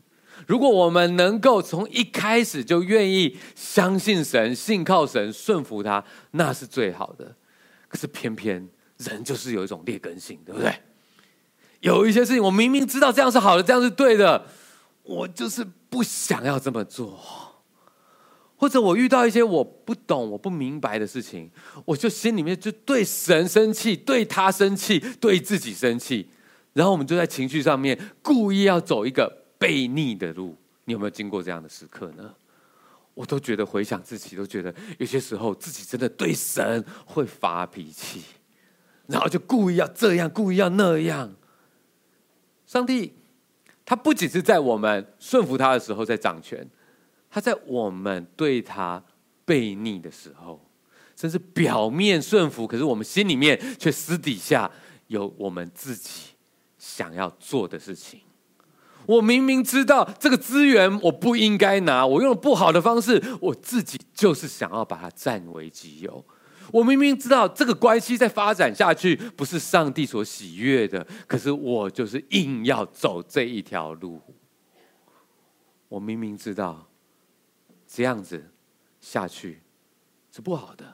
[0.46, 6.02] 如果我们能够从一开始就愿意相信神、信靠神、顺服他，
[6.32, 7.36] 那是最好的。
[7.90, 10.74] 可是偏偏人就是有一种劣根性，对不对？
[11.82, 14.46] 有一些事情，我明明知道这样是好的，这样是对的，
[15.04, 17.20] 我就是不想要这么做。
[18.58, 21.50] 或者我遇到一些我不懂、我不明白的事情，
[21.86, 26.28] 我就心里面就对神生气，对他生气，对自己生气，
[26.74, 30.58] 然后我们就在情绪上面故意要走一个悖逆的路。
[30.86, 32.34] 你有没有经过这样的时刻呢？
[33.14, 38.22] 我都觉得回想自己，都觉得有些时候自己真的对神会发脾气，
[39.08, 41.36] 然后就故意要这样，故意要那样。
[42.66, 43.14] 上帝
[43.86, 46.68] 他不仅是在我们顺服他的时候在掌权，
[47.30, 49.04] 他在我们对他
[49.46, 50.60] 悖逆的时候，
[51.16, 54.70] 甚至表面顺服，可是我们心里面却私底下
[55.08, 56.32] 有我们自己
[56.78, 58.22] 想要做的事情。
[59.06, 66.26] 我明明知道这个资源我不应该拿，我用了不好的方式，我自己就是想要把它占为己有。
[66.74, 74.22] 我明明知道这个关系再发展下去不是上帝所喜悦的，可是我就是硬要走这一条路。
[75.88, 76.87] 我明明知道
[77.98, 78.52] 这样子
[79.02, 79.60] 下去
[80.32, 80.94] 是不好的，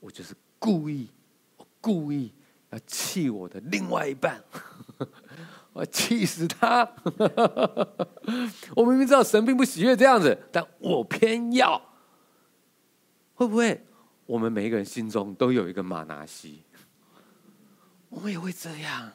[0.00, 1.08] 我就是故意，
[1.56, 2.34] 我故意
[2.70, 4.42] 要气我的另外一半。
[5.72, 6.82] 我要气死他！
[8.74, 11.80] 我明明知道神并不喜悦这样子，但我偏要。
[13.34, 13.86] 会不会
[14.24, 16.64] 我们每一个人心中都有一个玛拿西？
[18.10, 19.12] 我们也会这样。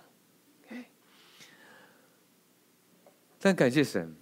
[3.37, 4.15] 但感谢神，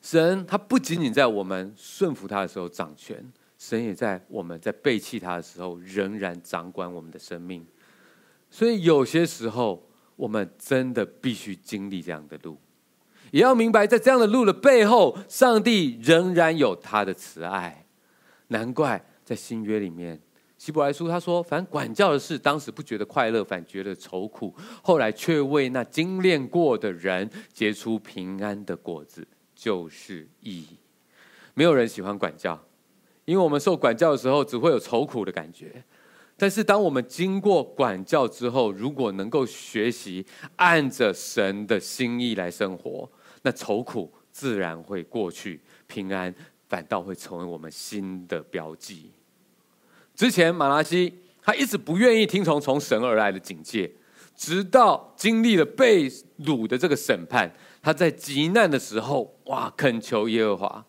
[0.00, 3.24] 神他不仅仅在我们顺服他的时候掌权，
[3.58, 7.66] 神也在我们在背弃他的时候仍然掌管我们的生命。
[8.50, 9.86] 所以有些时候。
[10.20, 12.58] 我们真的必须经历这样的路，
[13.30, 17.86] 也要明白，在这样的路的背后，上帝仍然有他的慈爱。
[18.48, 20.20] 难怪在新约里面，
[20.58, 29.26] 希伯来书他说：“凡管教的事，当时不觉得快乐，反觉得愁苦；后来却为那精炼过的人结出平安的果子，
[29.60, 30.78] 就是意义。”
[31.52, 32.58] 没有人喜欢管教，
[33.26, 35.84] 因为我们受管教的时候，只会有愁苦的感觉。
[36.38, 40.24] 但是，当我们经过管教之后，如果能够学习
[40.56, 43.06] 按着神的心意来生活，
[43.42, 46.34] 那愁苦自然会过去，平安
[46.66, 49.10] 反倒会成为我们新的标记。
[50.14, 53.90] 之前马拉西他一直不愿意听从从神而来的警戒，
[54.34, 60.84] 直到经历了被掳的这个审判，他在极难的时候，哇，恳求耶和华，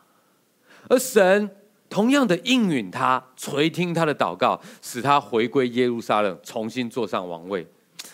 [0.90, 1.58] 而神。
[1.90, 7.68] 同样的应允他，垂听他的祷告，使他回归耶路撒冷，重新坐上王位。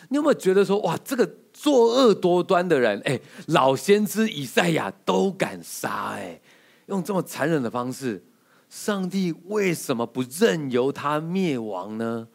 [0.10, 6.42] 你有没有觉得说，哇，这个作恶多端的人，哎，老先知以赛亚都敢杀，哎，
[6.88, 8.26] 用这么残忍的方式，
[8.68, 12.30] 上帝为什么不任由他灭亡呢？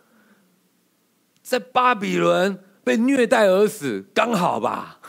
[1.43, 5.01] 在巴比伦被虐待而死，刚好吧？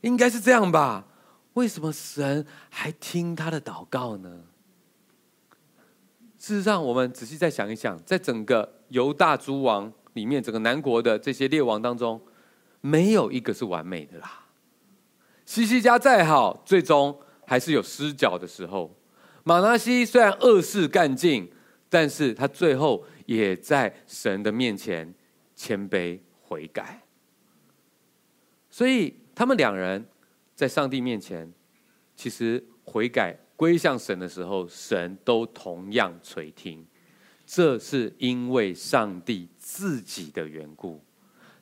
[0.00, 1.06] 应该是这样吧？
[1.54, 4.44] 为什么神还听他的祷告呢？
[6.38, 12.20] 事实上，我们仔细再想一想，在整个犹大诸王里面，整个南国的这些列王当中，
[12.80, 14.46] 没有一个是完美的啦。
[15.44, 18.96] 西西家再好，最终还是有失脚的时候。
[19.42, 21.50] 马拿西虽然恶事干尽，
[21.88, 25.12] 但是他最后也在神的面前
[25.56, 27.02] 谦卑悔改。
[28.70, 30.06] 所以，他们两人
[30.54, 31.52] 在上帝面前，
[32.16, 33.38] 其实悔改。
[33.56, 36.82] 归向神的时候，神都同样垂听，
[37.44, 41.04] 这是因为上帝自己的缘故。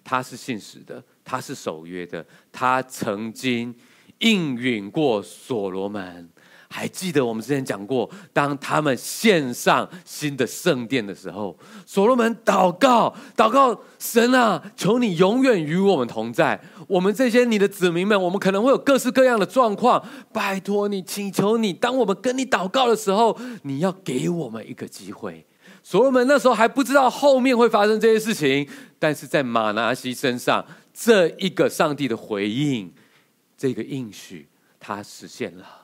[0.05, 3.75] 他是信实的，他是守约的，他曾经
[4.19, 6.31] 应允过所罗门。
[6.71, 16.61] 还记得我们之前讲过，当他们献上新的圣殿的时候，所罗门祷告，祷告神啊，求你永远与我们同在。
[16.87, 25.47] 我们这些你的子民们，我们可能会有各式各样的状况，拜托你，请求你，当我们跟你祷告的时候，你要给我们一个机会。
[25.83, 32.93] 所罗门那时候还不知道后面会发生这些事情，但是在马拿西身上，这一个上帝的回应，
[33.57, 34.47] 这个应许，
[34.79, 35.78] 他实现了。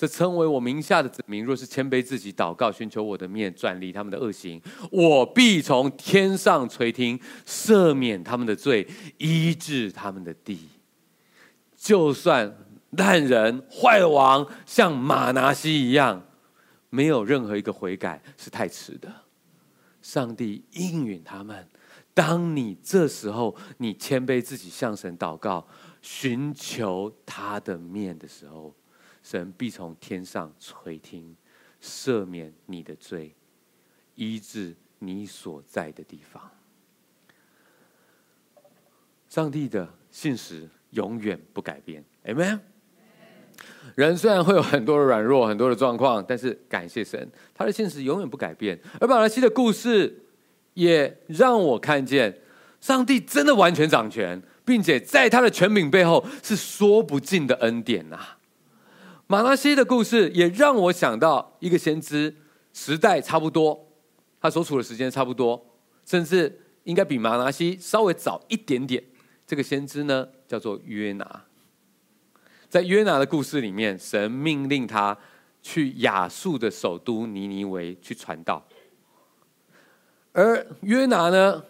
[0.00, 4.58] 这称为我名下的子民，若是谦卑自己，祷告，寻求我的面，转离他们的恶行，
[4.90, 10.70] 我必从天上垂听，赦免他们的罪，医治他们的地。
[11.76, 12.56] 就算
[12.92, 16.24] 烂人坏王像马拿西一样，
[16.88, 19.12] 没有任何一个悔改是太迟的。
[20.00, 21.68] 上帝应允他们。
[22.14, 25.68] 当你这时候你谦卑自己，向神祷告，
[26.00, 28.74] 寻求他的面的时候。
[29.22, 31.36] 神必从天上垂听，
[31.82, 33.34] 赦免你的罪，
[34.14, 36.50] 医治你所在的地方。
[39.28, 42.60] 上帝的信实永远不改变，Amen。
[43.94, 48.78] 人虽然会有很多的软弱，很多的状况，但是感谢神，他的信实永远不改变。
[49.00, 50.24] 而马拿西的故事
[50.74, 52.36] 也让我看见，
[52.80, 54.42] 上帝真的完全掌权。
[54.62, 58.36] 并且在他的权柄背后是说不尽的恩典呐、
[59.30, 62.34] 马拿西的故事也让我想到一个先知，
[62.72, 63.88] 时代差不多，
[64.40, 65.64] 他所处的时间差不多，
[66.04, 69.00] 甚至应该比马拿西稍微早一点点。
[69.46, 71.44] 这个先知呢，叫做约拿。
[72.68, 75.16] 在约拿的故事里面，神命令他
[75.62, 78.66] 去亚述的首都尼尼维去传道，
[80.32, 81.64] 而约拿呢，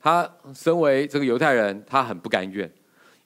[0.00, 2.72] 他身为这个犹太人，他很不甘愿，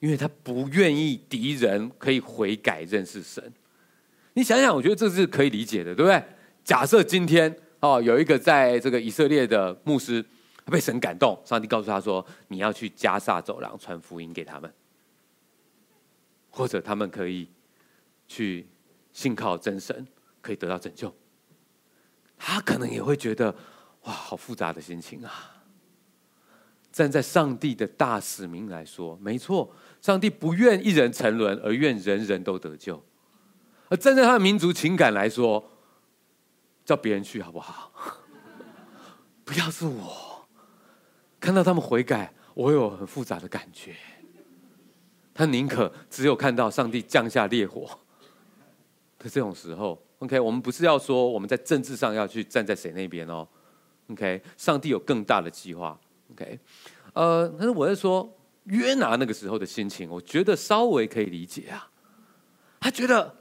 [0.01, 3.53] 因为他不愿意敌人可以悔改认识神。
[4.33, 6.23] 你想想，我觉得这是可以理解的，对不对？
[6.63, 10.23] 假设今天哦，有一个在这个以色列的牧师，
[10.65, 14.71] 他被神感动，上帝告诉他说：“你要去加萨走廊传福音给他们，
[16.49, 17.49] 或者他们可以
[18.27, 18.67] 去
[19.11, 20.07] 信靠真神，
[20.41, 21.13] 可以得到拯救。”
[22.37, 23.53] 他可能也会觉得
[24.03, 25.63] 哇，好复杂的心情啊！
[26.91, 33.03] 站在上帝的大使命来说，没错，上帝不愿一人沉沦，而愿人人都得救。
[33.97, 35.63] 站在他的民族情感来说，
[36.85, 37.91] 叫别人去好不好？
[39.43, 40.47] 不要是我，
[41.39, 43.95] 看到他们悔改，我有很复杂的感觉。
[45.33, 47.89] 他宁可只有看到上帝降下烈火
[49.17, 50.01] 的这种时候。
[50.19, 53.47] OK，我们不是要说我们在政治上要去站在谁那边哦。
[54.09, 55.99] OK，上帝有更大的计划。
[56.31, 56.59] OK，
[57.13, 61.89] 呃，但是我在说约拿那个时候的心情，我觉得稍微可以理解啊。
[62.79, 63.40] 他觉得。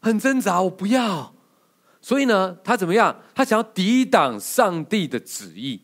[0.00, 1.34] 很挣扎，我不要。
[2.00, 3.14] 所以呢，他怎么样？
[3.34, 5.82] 他想要抵挡上帝的旨意，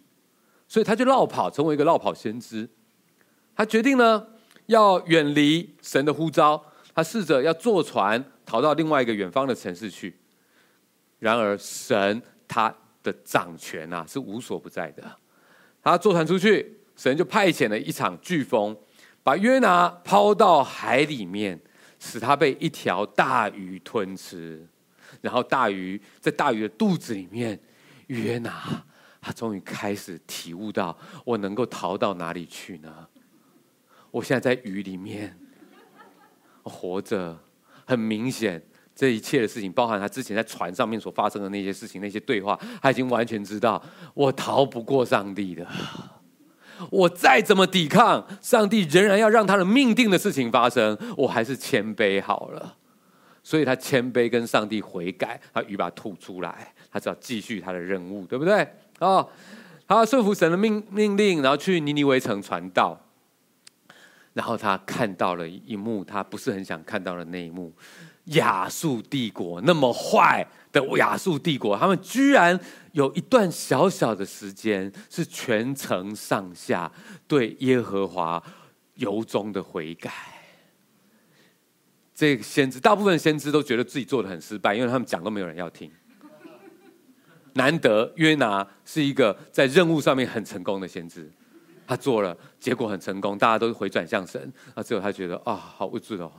[0.66, 2.68] 所以他就落跑，成为一个落跑先知。
[3.54, 4.26] 他决定呢，
[4.66, 6.64] 要远离神的呼召。
[6.94, 10.18] 他试着要坐船逃到另外一个远方的城市去。
[11.18, 15.02] 然而，神他的掌权啊，是无所不在的。
[15.82, 18.74] 他坐船出去，神就派遣了一场飓风，
[19.22, 21.60] 把约拿抛到海里面。
[22.06, 24.64] 使他被一条大鱼吞吃，
[25.20, 27.58] 然后大鱼在大鱼的肚子里面，
[28.06, 28.84] 约拿
[29.20, 33.08] 他终于开始体悟到，我能够逃到哪里去呢？
[34.12, 35.36] 我现在在鱼里面
[36.62, 37.36] 活着，
[37.84, 38.62] 很明显，
[38.94, 43.82] 这一切的事情，包含他之前在船上面所发生的那些事情、那些对话，他已经完全知道，
[44.14, 45.66] 我逃不过上帝的。
[46.90, 50.96] 我再怎么抵抗，上帝仍然要让他的命定的事情发生。
[51.16, 52.76] 我还是谦卑好了，
[53.42, 58.66] 所以他谦卑跟上帝悔改，他鱼把它吐出来，他只要继续他的任务，对不对？
[58.98, 59.28] 哦，
[59.86, 62.98] 他顺服神的命命令，然后去尼尼微城传道，
[64.32, 67.72] 然后他看到了一幕，他不是很想看到的那一幕。
[68.30, 70.44] 亚述帝国那么坏
[70.80, 72.58] 的亚述帝国，他们居然
[72.92, 76.90] 有一段小小的时间是全城上下
[77.26, 78.42] 对耶和华
[78.94, 80.12] 由衷的悔改。
[82.14, 85.90] 这个先知，大部分先知都觉得自己做得很失败，因为他们讲都没有人要听。
[87.54, 91.30] 难得约拿是一个在任务上面很成功的先知，
[91.86, 96.30] 他做了，结果很成功，大家都回转向神，啊，只有他觉得啊，好无助哦。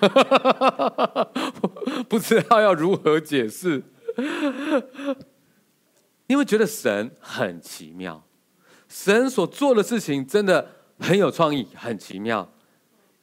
[2.08, 3.82] 不知道要如何解释，
[6.26, 8.22] 因为觉得神很奇妙，
[8.88, 12.50] 神所做的事情真的很有创意，很奇妙。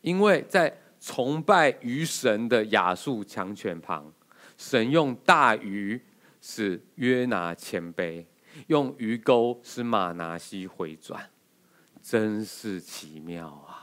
[0.02, 4.12] 因为在崇拜鱼神的亚述强权旁，
[4.58, 6.02] 神用大鱼
[6.42, 8.26] 使约拿谦卑，
[8.68, 11.30] 用鱼钩使马拿西回转，
[12.02, 13.81] 真是奇妙啊！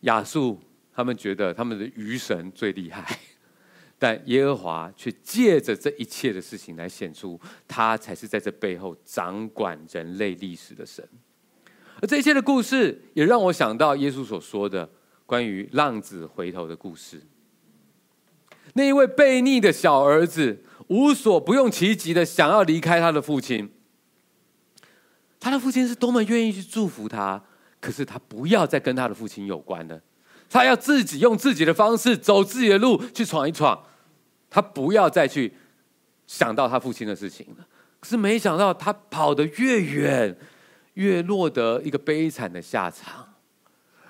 [0.00, 0.60] 亚述
[0.92, 3.18] 他们觉得他们的鱼神最厉害，
[3.98, 11.06] 但耶和华却借着这一切的事情来显出，他才是在这背后掌管人类历史的神。
[12.00, 14.88] 而这一切的故事，也让我想到耶稣所说的
[15.26, 17.20] 关于浪子回头的故事。
[18.74, 23.70] 那一位悖逆的小儿子，无所不用其极的想要离开他的父亲，
[25.40, 27.42] 他的父亲是多么愿意去祝福他。
[27.80, 30.00] 可是他不要再跟他的父亲有关了，
[30.50, 33.84] 他要自己用自己的方式走自己的路去闯一闯，
[34.50, 35.54] 他不要再去
[36.26, 37.66] 想到他父亲的事情了。
[38.00, 40.36] 可是没想到他跑得越远，
[40.94, 43.34] 越落得一个悲惨的下场。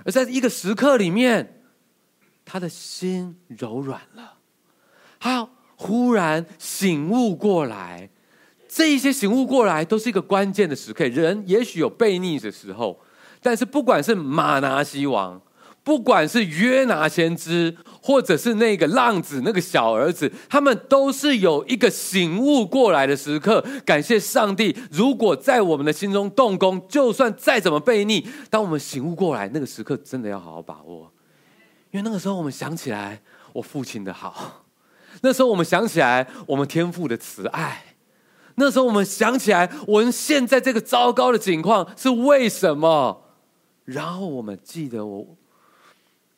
[0.05, 1.63] 而在一个时刻里面，
[2.47, 4.39] 他的心柔软了，
[5.21, 5.47] 他
[5.77, 8.09] 忽然醒悟过来。
[8.67, 11.05] 这一些醒悟过来都是一个关键的时刻。
[11.09, 12.99] 人也许有悖逆的时候。
[13.43, 15.41] 但是不管是马拿西王，
[15.83, 23.65] 不管是约拿先知，或者是那个浪子那个小儿子，他们都是有一个醒悟过来的时刻。
[23.87, 31.11] 感谢上帝，如果在我们的心中动工，就算再怎么悖逆，当我们醒悟过来，那个时刻真的要好好把握，
[31.91, 33.23] 因为那个时候我们想起来
[33.55, 34.65] 我父亲的好，
[35.23, 37.85] 那时候我们想起来我们天父的慈爱。
[38.57, 43.28] 那时候我们想起来，我们现在这个糟糕的境况是为什么？
[43.89, 45.35] 然后我们记得我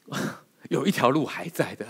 [0.71, 1.85] 有一条路还在的，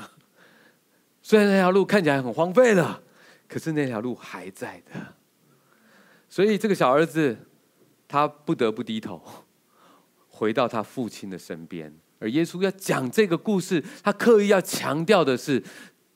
[1.20, 3.02] 虽然那条路看起来很荒废了，
[3.46, 4.92] 可是那条路还在的。
[6.30, 7.36] 所以这个小儿子
[8.08, 9.22] 他不得不低头，
[10.28, 11.94] 回到他父亲的身边。
[12.18, 15.62] 而耶稣要讲这个故事，他刻意要强调的是，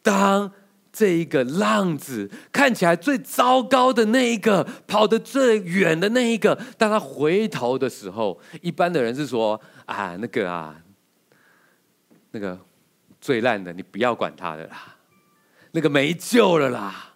[0.03, 0.51] 当。
[0.97, 10.81] 这一个浪子看起来最糟糕的那一个，跑得最远的那一个，当他回头的时候，一般的人是说：“啊，那个啊，
[12.31, 12.57] 那个
[13.21, 14.95] 最烂的，你不要管他的啦，
[15.73, 17.15] 那个没救了啦。”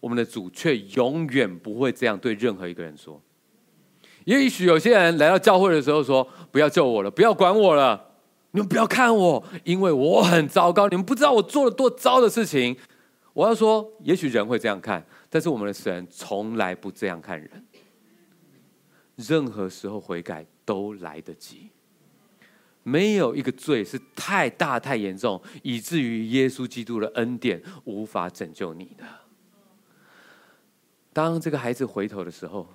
[0.00, 3.20] 我们的主却永远不会这样对任何一个人说。
[4.24, 8.02] 也许有些人来到教会的时候说：“不要救我了，不要管我了。”
[8.56, 10.88] 你们不要看我，因为我很糟糕。
[10.88, 12.74] 你们不知道我做了多糟的事情。
[13.34, 17.66] 我要说，也许人会这样看，但是我们的神从来不这样看人。
[19.16, 21.68] 任何时候悔改都来得及，
[22.82, 29.04] 没有一个罪是太大太严重，以至于耶稣基督的恩典无法拯救你的。
[31.12, 32.66] 当这个孩子回头的时候，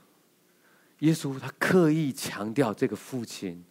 [0.99, 3.65] 耶稣他刻意强调这个父亲，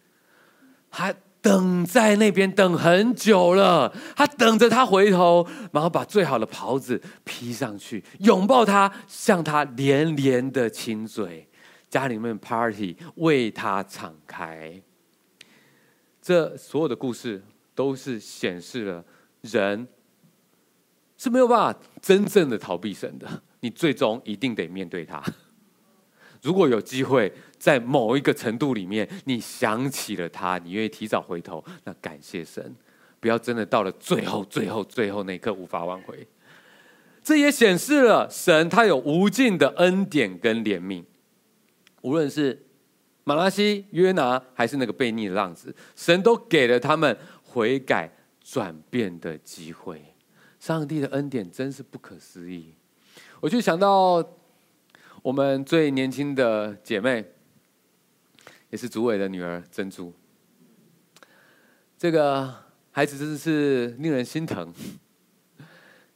[0.89, 1.15] 他。
[1.41, 11.47] 等在那边等很久了，他等着他回头，然后把最好的袍子披上去，拥抱他，向他连连的亲嘴，
[11.89, 14.81] 家里面 party 为他敞开。
[16.21, 19.03] 这所有的故事都是显示了
[19.41, 19.87] 人
[21.17, 23.27] 是没有办法真正的逃避神的，
[23.61, 25.23] 你最终一定得面对他。
[26.41, 32.75] 如果有机会，在某一个程度里面，你想起了他，你愿意提早回头，那感谢神，
[33.19, 36.27] 不要真的到了最后、最后、最后那一刻无法挽回。
[37.23, 41.03] 这也显示了神他有无尽的恩典跟怜悯，
[42.01, 42.65] 无论是
[43.23, 48.11] 马拉西、约拿，还是那个悖逆的浪子，神都给了他们悔改
[48.43, 50.03] 转变的机会。
[50.59, 52.73] 上帝的恩典真是不可思议，
[53.39, 54.27] 我就想到。
[55.23, 57.23] 我们最年轻的姐妹，
[58.71, 60.11] 也是主委的女儿珍珠。
[61.95, 62.51] 这个
[62.89, 64.73] 孩子真的是令人心疼。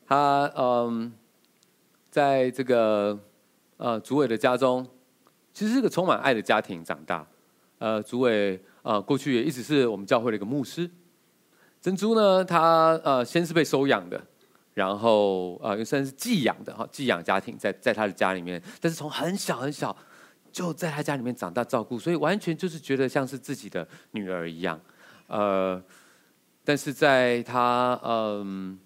[0.08, 1.14] 她嗯，
[2.10, 3.20] 在这个
[3.78, 4.88] 呃主委的家中，
[5.53, 7.28] 其实是个充满爱的家庭长大。
[7.78, 10.89] 呃，主委呃过去也一直是我们教会的一个牧师。
[11.80, 14.26] 珍珠呢，她呃先是被收养的。
[14.76, 19.95] 然后啊，又、算是寄养的哈，寄养家庭在在他的家里面，但是从很小很小
[20.51, 24.80] 就在他家里面长大照顾，所以完全就是觉得像是自己的女儿一样。
[25.28, 25.82] 呃，
[26.63, 28.78] 但是在他嗯、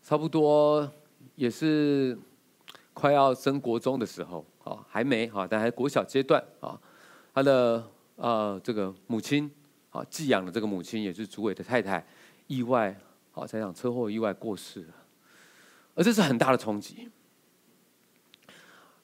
[0.00, 0.88] 差不多
[1.34, 2.16] 也是
[2.94, 6.80] 快要升国中的时候，啊，还没哈，但还国小阶段啊，
[7.34, 7.84] 他的
[8.14, 9.50] 呃这个母亲
[9.90, 12.06] 啊，寄养的这个母亲也是主委的太太，
[12.46, 12.96] 意外
[13.32, 14.94] 好在场车祸意外过世了。
[15.94, 17.10] 而这是很大的冲击，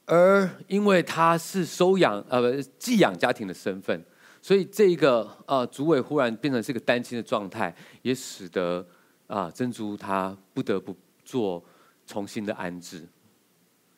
[0.07, 4.03] 而因为他是收养呃寄养家庭的身份，
[4.41, 8.87] 所以这个呃主委忽然变成是一个单亲的状态，也使得
[9.27, 11.63] 啊、珍珠她不得不做
[12.07, 13.07] 重新的安置，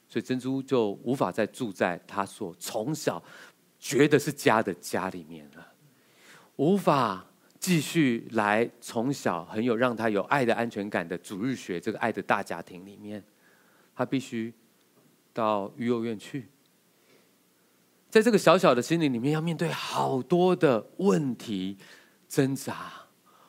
[0.09, 3.23] 所以珍珠就无法再住在她所从小
[3.79, 5.73] 觉得是家的家里面了，
[6.57, 7.27] 无法。
[7.61, 13.23] 继续来从小很有让他有爱的安全感的主日学这个爱的大家庭里面，
[13.95, 14.53] 他必须
[15.33, 16.47] 到育幼院去，
[18.09, 21.77] 在这个小小的心灵里面要面对好多的问题
[22.29, 22.93] 挣扎。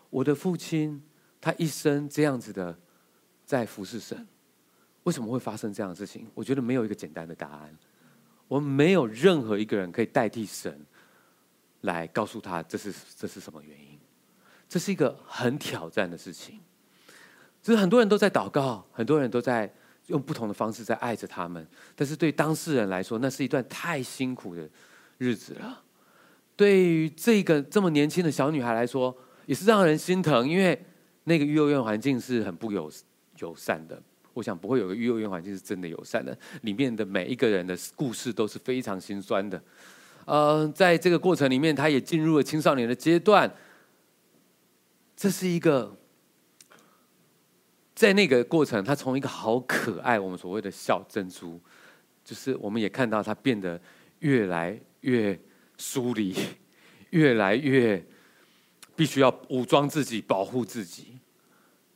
[0.09, 1.01] 我的父亲
[1.39, 2.77] 他一生这样子的
[3.45, 4.27] 在服侍神，
[5.03, 6.27] 为什么会发生这样的事情？
[6.33, 7.77] 我觉得没有一个简单的答案。
[8.47, 10.83] 我们没有任何一个人可以代替神
[11.81, 13.88] 来告诉他这是这是什么原因。
[14.69, 16.59] 这是一个很挑战的事情，
[17.59, 19.73] 就是很多人都在祷告，很多人都在
[20.05, 24.69] 用不同的方式在爱着他们，但是对当事人来说，那是一段太辛苦的
[25.17, 25.81] 日子了。
[26.55, 29.15] 对于这个这么年轻的小女孩来说，
[29.47, 30.79] 也是让人心疼，因为
[31.23, 32.91] 那个育幼院环境是很不友
[33.39, 33.99] 友善的。
[34.35, 39.59] 我想不会有个育幼院环境是真的友善的，里面的每一个人的故事都是非常心酸的。
[40.25, 43.51] 呃，在这个过程里面，她也进入了青少年的阶段。
[45.19, 45.93] 这是一个，
[47.93, 51.59] 在那个过程，他从一个好可爱，我们所谓的小珍珠，
[52.23, 53.77] 就是我们也看到他变得
[54.19, 55.37] 越来越
[55.77, 56.33] 疏离，
[57.11, 58.01] 越来越
[58.95, 61.19] 必须要武装自己，保护自己。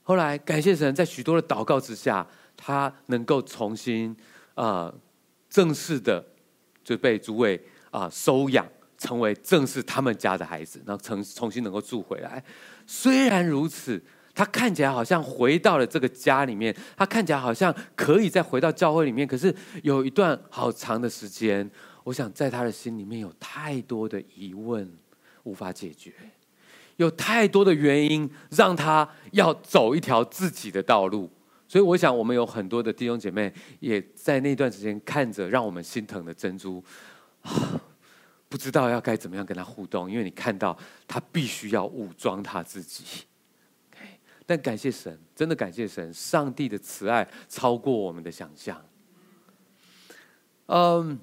[0.01, 4.13] 后来感谢神，在许多的祷告之下，他能够重新
[4.55, 4.93] 啊、
[5.49, 6.21] 正式的
[6.83, 8.67] 就被诸位啊、收养，
[9.03, 12.41] 成为正是他们家的孩子，然后重重新能够住回来。
[12.87, 14.01] 虽然如此，
[14.33, 19.27] 他看起来好像回到了这个家里面，他看起来好像可以再回到教会里面。
[19.27, 21.69] 可是有一段好长的时间，
[22.05, 24.89] 我想在他的心里面有太多的疑问
[25.43, 26.13] 无法解决，
[26.95, 31.29] 有太多的原因让他要走一条自己的道路。
[31.67, 36.83] 所以我想，我们有很多的弟兄姐妹也在那段时间看着让我们心疼的珍珠。
[38.53, 40.77] 不知道要该怎么样跟他互动，因为你看到
[41.07, 43.23] 他必须要武装他自己。
[44.45, 48.79] 但感谢神，真的感谢神，上帝的慈爱超过我们的想象。
[50.67, 51.19] 嗯，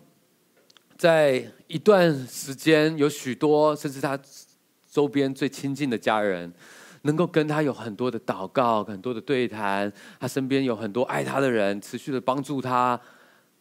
[0.99, 4.18] 在一段时间，有许多甚至他
[4.91, 6.53] 周边最亲近的家人，
[7.03, 13.01] 能够跟他有很多的祷告、很多的对谈，他身边有很多爱他的人，持续的帮助他。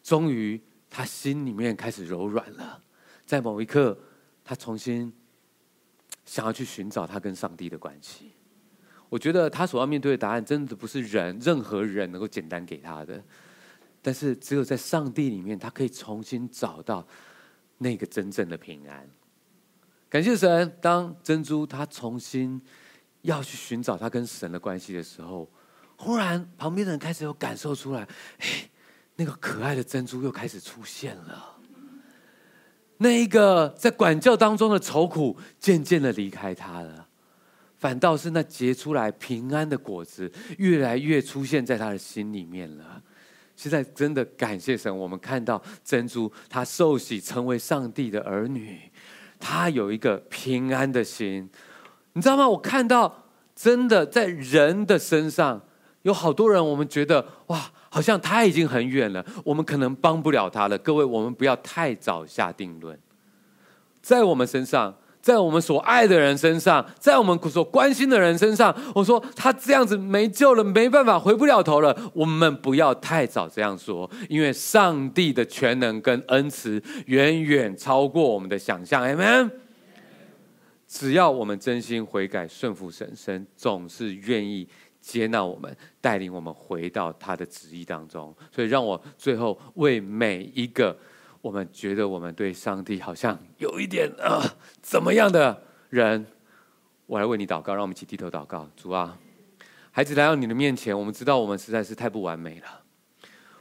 [0.01, 0.59] 终于，
[0.89, 2.81] 他心里面开始柔软了。
[3.29, 3.95] 在某一刻，
[4.43, 5.13] 他重新
[6.25, 8.31] 想要去寻找他跟上帝的关系。
[9.07, 13.23] 我觉得他所要面对的答案，真的不是人任何人能够简单给他的。
[14.01, 17.07] 但是，只有在上帝里面，他可以重新找到
[17.77, 19.07] 那个真正的平安。
[20.09, 22.59] 感谢神，当珍珠他重新
[23.21, 25.47] 要去寻找他跟神的关系的时候，
[25.97, 28.07] 忽然旁边的人开始有感受出来，
[28.39, 28.71] 嘿，
[29.17, 31.57] 那个可爱的珍珠又开始出现了。
[33.01, 37.07] 那一个在管教当中的愁苦，渐渐的离开他了，
[37.77, 43.01] 反倒是那结出来平安的果子，越来越出现在他的心里面了。
[43.55, 48.79] 现在真的感谢神，我们看到珍珠，他受洗成为上帝的儿女，
[49.39, 51.49] 他有一个平安的心，
[52.13, 52.47] 你知道吗？
[52.49, 53.25] 我看到
[53.55, 55.61] 真的在人的身上，
[56.03, 57.71] 有好多人，我们觉得哇。
[57.91, 60.77] 好像他已经很远了，我们可能帮不了他了。
[60.77, 62.95] 各位，我们不要太早下定论。
[63.99, 71.97] 在我们身上，在我们所爱的人身上，在我们所关心的人身上，我说他这样子没救了，没办法，回不了头了。
[72.13, 79.01] 我们不要太早这样说，因为上帝的全能跟恩慈远远超过我们的想象。
[79.01, 79.49] M M，。
[80.87, 84.67] 只要我们真心悔改、顺服神，神总是愿意。
[85.11, 88.35] 接纳我们，带领我们回到他的旨意当中。
[88.51, 90.95] 所以，让我最后为每一个
[91.41, 94.39] 我们觉得我们对上帝好像有一点啊、
[94.83, 96.27] 怎么样的人，
[97.07, 97.73] 我来为你祷告。
[97.73, 98.69] 让我们一起低头祷告。
[98.77, 99.17] 主啊，
[99.89, 102.83] 孩子来到你的面前，我们知道我们实在是太不完美了。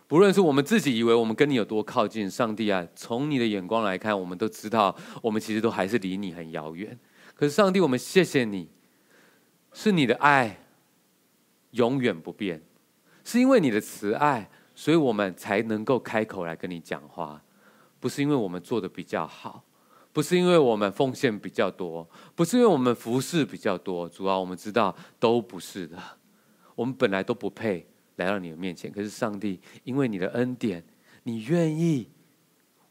[0.06, 6.98] 不论是我们自己以为我们跟你有多靠近，上帝啊，从你的眼光来看，我们都知道我们其实都还是离你很遥远。
[7.34, 8.68] 可是，上帝，我们谢谢你，
[9.72, 10.58] 是你的爱。
[11.72, 12.62] 永远不变，
[13.24, 17.42] 是因为你的慈爱，所以我们才能够开口来跟你讲话。
[18.00, 19.64] 不是因为我们做的比较好，
[20.12, 24.08] 不是因为我们奉献比较多，不是因为我们服侍比较多。
[24.08, 25.98] 主要我们知道都不是的。
[26.74, 30.82] 我们本来都不配来到你的面前，可是上帝，因为你的恩典，
[31.24, 32.08] 你愿意，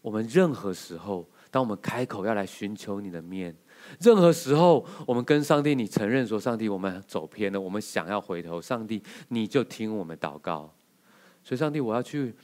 [0.02, 3.56] 我们任何时候，当我们开口要来寻求你的面。
[4.00, 10.74] 任何时候，我们跟上帝，你承认说：“上帝，我们走偏了，我们想要回头。”上帝，你就听我们祷告。
[11.44, 12.36] 所以，上帝，我要去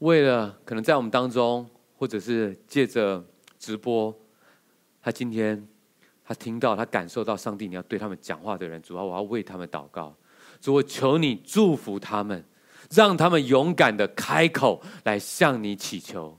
[0.00, 1.66] 为了可能在我们当中，
[1.96, 3.24] 或者是借着
[3.58, 4.14] 直播，
[5.00, 5.66] 他今天
[6.24, 10.14] 他听到、他感受到上帝你要对他们讲话的人，主要我要为他们祷告。
[10.60, 12.44] 主，我求你祝福他们，
[12.90, 16.36] 让他们勇敢的开口来向你祈求。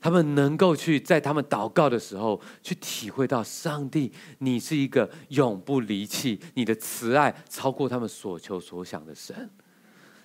[0.00, 9.50] 他们能够去在他们祷告的时候，去体会到上帝，你是一个永不离弃，你的慈爱超过他们所求所想的神。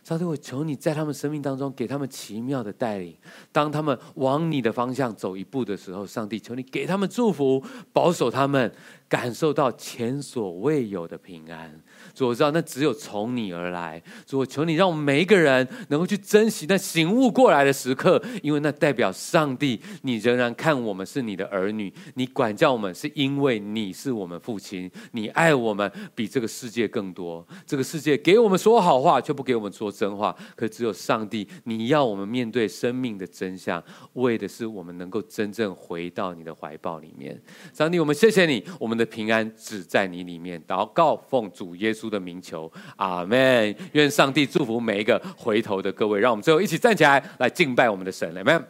[0.04, 3.18] 上帝，我求你在他们生命当中给他们奇妙的带领。
[3.52, 8.72] 当他们往你的方向走一步的时候，上帝，求你给他们祝福，保守他们，
[9.10, 11.82] 感受到前所未有的平安。
[12.16, 14.02] 主，我知道那只有从你而来。
[14.26, 27.48] 主，我求你让我们每一个人能够去珍惜那醒悟过来的时刻，因为那代表上帝，你仍然看我们是你的儿女，你管教我们是因为你是我们父亲，你爱我们比这个世界更多。
[27.68, 30.36] 这个世界给我们说好话，却不给我们说真话。
[30.56, 37.40] 可只有上帝，你要我们面对生命的真相，为的是我们能够真正回到你的怀抱里面。
[37.72, 38.96] 上帝，我们谢谢你，我们。
[38.96, 40.64] 的平安只在你里面。
[40.66, 43.76] 祷告，奉主耶稣的名求，阿门。
[43.94, 46.20] 愿上帝祝福每一个回头的各位。
[46.20, 48.68] 让我们最后一起站起来，来敬拜我们的神，阿门。